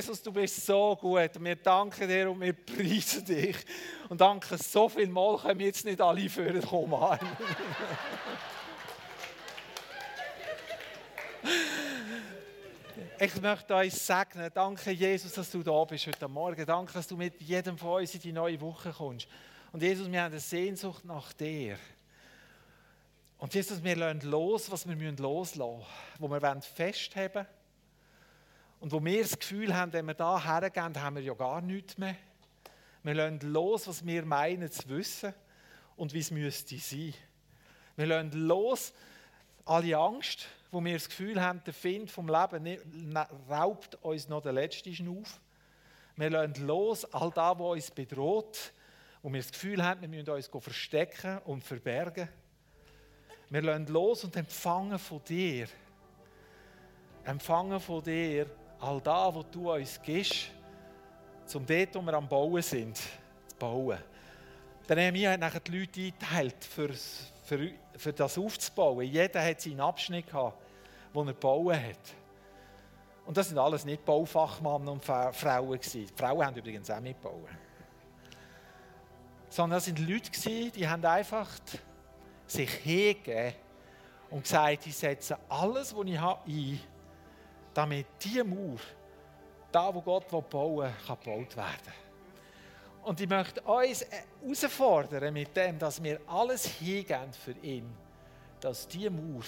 Jesus, 0.00 0.22
du 0.22 0.32
bist 0.32 0.64
so 0.64 0.96
gut. 0.96 1.30
Wir 1.38 1.56
danken 1.56 2.08
dir 2.08 2.30
und 2.30 2.40
wir 2.40 2.54
preisen 2.54 3.22
dich. 3.22 3.54
Und 4.08 4.18
danke 4.18 4.56
so 4.56 4.88
viel 4.88 5.08
Mal 5.08 5.36
können 5.36 5.58
wir 5.58 5.66
jetzt 5.66 5.84
nicht 5.84 6.00
alle 6.00 6.26
für 6.30 6.58
kommen. 6.60 7.18
Ich 13.18 13.40
möchte 13.42 13.74
euch 13.74 13.92
segnen. 13.92 14.50
Danke, 14.54 14.90
Jesus, 14.90 15.34
dass 15.34 15.50
du 15.50 15.62
da 15.62 15.84
bist 15.84 16.06
heute 16.06 16.28
Morgen. 16.28 16.64
Danke, 16.64 16.94
dass 16.94 17.06
du 17.06 17.18
mit 17.18 17.38
jedem 17.42 17.76
von 17.76 18.00
uns 18.00 18.14
in 18.14 18.22
die 18.22 18.32
neue 18.32 18.58
Woche 18.58 18.92
kommst. 18.92 19.28
Und 19.70 19.82
Jesus, 19.82 20.10
wir 20.10 20.22
haben 20.22 20.32
eine 20.32 20.40
Sehnsucht 20.40 21.04
nach 21.04 21.34
dir. 21.34 21.76
Und 23.36 23.52
Jesus, 23.52 23.84
wir 23.84 23.96
lassen 23.96 24.22
los, 24.22 24.70
was 24.70 24.88
wir 24.88 25.12
loslassen 25.12 25.76
müssen, 25.76 25.86
wo 26.18 26.28
wir 26.30 26.62
festhaben 26.62 27.34
wollen. 27.34 27.59
Und 28.80 28.92
wo 28.92 29.04
wir 29.04 29.22
das 29.22 29.38
Gefühl 29.38 29.76
haben, 29.76 29.92
wenn 29.92 30.06
wir 30.06 30.14
da 30.14 30.42
hergehen, 30.42 31.00
haben 31.00 31.16
wir 31.16 31.22
ja 31.22 31.34
gar 31.34 31.60
nichts 31.60 31.98
mehr. 31.98 32.16
Wir 33.02 33.14
lassen 33.14 33.40
los, 33.52 33.86
was 33.86 34.04
wir 34.04 34.24
meinen 34.24 34.70
zu 34.70 34.88
wissen 34.88 35.34
und 35.96 36.14
wie 36.14 36.20
es 36.20 36.30
müsste 36.30 36.78
sein. 36.78 37.14
Wir 37.96 38.06
lassen 38.06 38.32
los 38.46 38.94
alle 39.66 39.96
Angst, 39.96 40.48
wo 40.70 40.82
wir 40.82 40.94
das 40.94 41.08
Gefühl 41.08 41.40
haben, 41.42 41.62
der 41.64 41.74
Find 41.74 42.10
vom 42.10 42.26
Leben 42.26 42.78
raubt 43.50 43.96
uns 44.02 44.28
noch 44.28 44.42
den 44.42 44.54
letzten 44.54 44.94
Schnuff. 44.94 45.40
Wir 46.16 46.30
lassen 46.30 46.66
los 46.66 47.04
all 47.12 47.30
das, 47.30 47.58
was 47.58 47.72
uns 47.72 47.90
bedroht, 47.90 48.72
wo 49.22 49.30
wir 49.30 49.40
das 49.40 49.52
Gefühl 49.52 49.84
haben, 49.84 50.00
wir 50.00 50.08
müssen 50.08 50.30
uns 50.30 50.46
verstecken 50.46 51.38
und 51.44 51.64
verbergen. 51.64 52.28
Wir 53.50 53.62
lassen 53.62 53.86
los 53.88 54.24
und 54.24 54.36
empfangen 54.36 54.98
von 54.98 55.22
dir. 55.24 55.68
Empfangen 57.24 57.80
von 57.80 58.02
dir 58.02 58.46
all 58.80 59.00
das, 59.00 59.34
was 59.34 59.44
du 59.50 59.72
uns 59.72 60.00
gibst, 60.02 60.50
um 61.54 61.66
dort, 61.66 61.94
wo 61.94 62.02
wir 62.02 62.14
am 62.14 62.28
Bauen 62.28 62.62
sind, 62.62 62.96
zu 62.96 63.56
bauen. 63.58 63.98
Der 64.88 64.96
Nehemiah 64.96 65.32
hat 65.32 65.40
nachher 65.40 65.60
die 65.60 65.78
Leute 65.78 66.00
eingeteilt, 66.00 66.64
für, 66.64 66.90
für, 67.42 67.70
für 67.96 68.12
das 68.12 68.38
aufzubauen. 68.38 69.06
Jeder 69.06 69.44
hat 69.44 69.60
seinen 69.60 69.80
Abschnitt 69.80 70.26
gehabt, 70.26 70.56
den 71.14 71.26
er 71.26 71.34
bauen 71.34 71.76
hat. 71.76 72.14
Und 73.26 73.36
das 73.36 73.48
sind 73.48 73.58
alles 73.58 73.84
nicht 73.84 74.04
Baufachmann 74.04 74.88
und 74.88 75.04
Frauen 75.04 75.78
gewesen. 75.78 76.06
Die 76.06 76.12
Frauen 76.16 76.44
haben 76.44 76.56
übrigens 76.56 76.90
auch 76.90 77.00
mitgebaut. 77.00 77.48
Sondern 79.48 79.76
das 79.76 79.84
sind 79.84 79.98
Leute 79.98 80.30
gewesen, 80.30 80.72
die 80.72 80.88
haben 80.88 81.04
einfach 81.04 81.48
sich 82.46 82.70
hingegeben 82.70 83.54
und 84.30 84.42
gesagt, 84.42 84.86
ich 84.86 84.96
setze 84.96 85.38
alles, 85.48 85.94
was 85.94 86.06
ich 86.06 86.18
habe, 86.18 86.40
ein, 86.48 86.80
damit 87.80 88.06
diese 88.22 88.44
Mauer, 88.44 88.78
da 89.72 89.94
wo 89.94 90.02
Gott 90.02 90.28
bauen 90.28 90.76
will, 90.76 90.92
kann 91.06 91.16
gebaut 91.24 91.56
werden. 91.56 91.94
Und 93.02 93.18
ich 93.18 93.28
möchte 93.28 93.62
uns 93.62 94.04
herausfordern 94.42 95.32
mit 95.32 95.56
dem, 95.56 95.78
dass 95.78 96.02
wir 96.02 96.20
alles 96.26 96.66
hingeben 96.66 97.32
für 97.32 97.52
ihn, 97.62 97.90
dass 98.60 98.86
diese 98.86 99.08
Mauer 99.08 99.44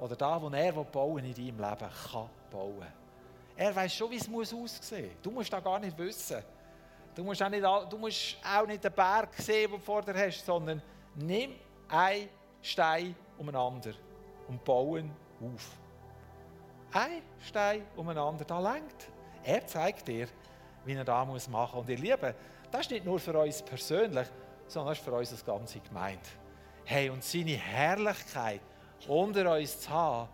oder 0.00 0.16
da, 0.16 0.42
wo 0.42 0.48
er 0.48 0.72
bauen 0.72 1.24
in 1.24 1.32
deinem 1.32 1.60
Leben 1.60 1.90
kann 2.12 2.28
bauen. 2.50 2.92
Er 3.56 3.76
weiß 3.76 3.94
schon, 3.94 4.10
wie 4.10 4.16
es 4.16 4.28
aussehen 4.28 5.04
muss. 5.06 5.22
Du 5.22 5.30
musst 5.30 5.52
da 5.52 5.60
gar 5.60 5.78
nicht 5.78 5.96
wissen. 5.96 6.42
Du 7.14 7.22
musst 7.22 7.40
auch 7.40 7.48
nicht, 7.48 7.62
du 7.62 7.98
musst 7.98 8.36
auch 8.44 8.66
nicht 8.66 8.82
den 8.82 8.92
Berg 8.92 9.32
sehen, 9.34 9.70
den 9.70 9.78
du 9.78 9.84
vor 9.84 10.02
dir 10.02 10.14
hast, 10.14 10.44
sondern 10.44 10.82
nimm 11.14 11.52
einen 11.86 12.28
Stein 12.60 13.14
umeinander 13.38 13.92
und 14.48 14.64
bauen 14.64 15.12
auf. 15.40 15.83
Ein 16.94 17.22
Stein 17.40 17.84
umeinander, 17.96 18.44
da 18.44 18.60
lenkt. 18.60 19.08
Er 19.42 19.66
zeigt 19.66 20.06
dir, 20.06 20.28
wie 20.84 20.92
er 20.92 21.04
da 21.04 21.24
muss 21.24 21.48
machen. 21.48 21.80
Und 21.80 21.88
ihr 21.88 21.98
Lieben, 21.98 22.32
das 22.70 22.82
ist 22.82 22.90
nicht 22.92 23.04
nur 23.04 23.18
für 23.18 23.36
uns 23.36 23.62
persönlich, 23.62 24.28
sondern 24.68 24.92
das 24.92 24.98
ist 24.98 25.04
für 25.04 25.12
uns 25.12 25.32
als 25.32 25.44
ganze 25.44 25.80
Gemeinde. 25.80 26.22
Hey, 26.84 27.10
und 27.10 27.24
seine 27.24 27.56
Herrlichkeit 27.56 28.60
unter 29.08 29.56
uns 29.56 29.80
zu 29.80 29.90
haben, 29.90 30.28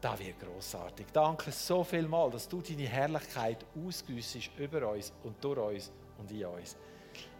das 0.00 0.20
wird 0.20 0.38
großartig. 0.38 1.06
Danke 1.12 1.50
so 1.50 1.82
viel 1.82 2.06
mal, 2.06 2.30
dass 2.30 2.48
du 2.48 2.62
deine 2.62 2.86
Herrlichkeit 2.86 3.66
ausgüssest 3.84 4.50
über 4.56 4.88
uns 4.92 5.12
und 5.24 5.42
durch 5.42 5.58
uns 5.58 5.92
und 6.18 6.30
in 6.30 6.46
uns. 6.46 6.76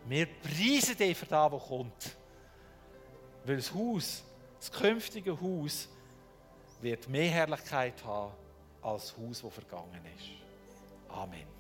Wir 0.06 0.26
preisen 0.26 0.96
dich 0.96 1.16
für 1.16 1.26
das, 1.26 1.52
was 1.52 1.68
kommt. 1.68 2.16
Weil 3.44 3.56
das 3.58 3.72
Haus, 3.72 4.24
das 4.58 4.72
künftige 4.72 5.40
Haus, 5.40 5.88
wird 6.80 7.08
mehr 7.08 7.30
Herrlichkeit 7.30 8.04
haben 8.04 8.32
als 8.82 9.16
Haus, 9.16 9.42
das 9.42 9.52
vergangen 9.54 10.04
ist. 10.16 10.30
Amen. 11.08 11.57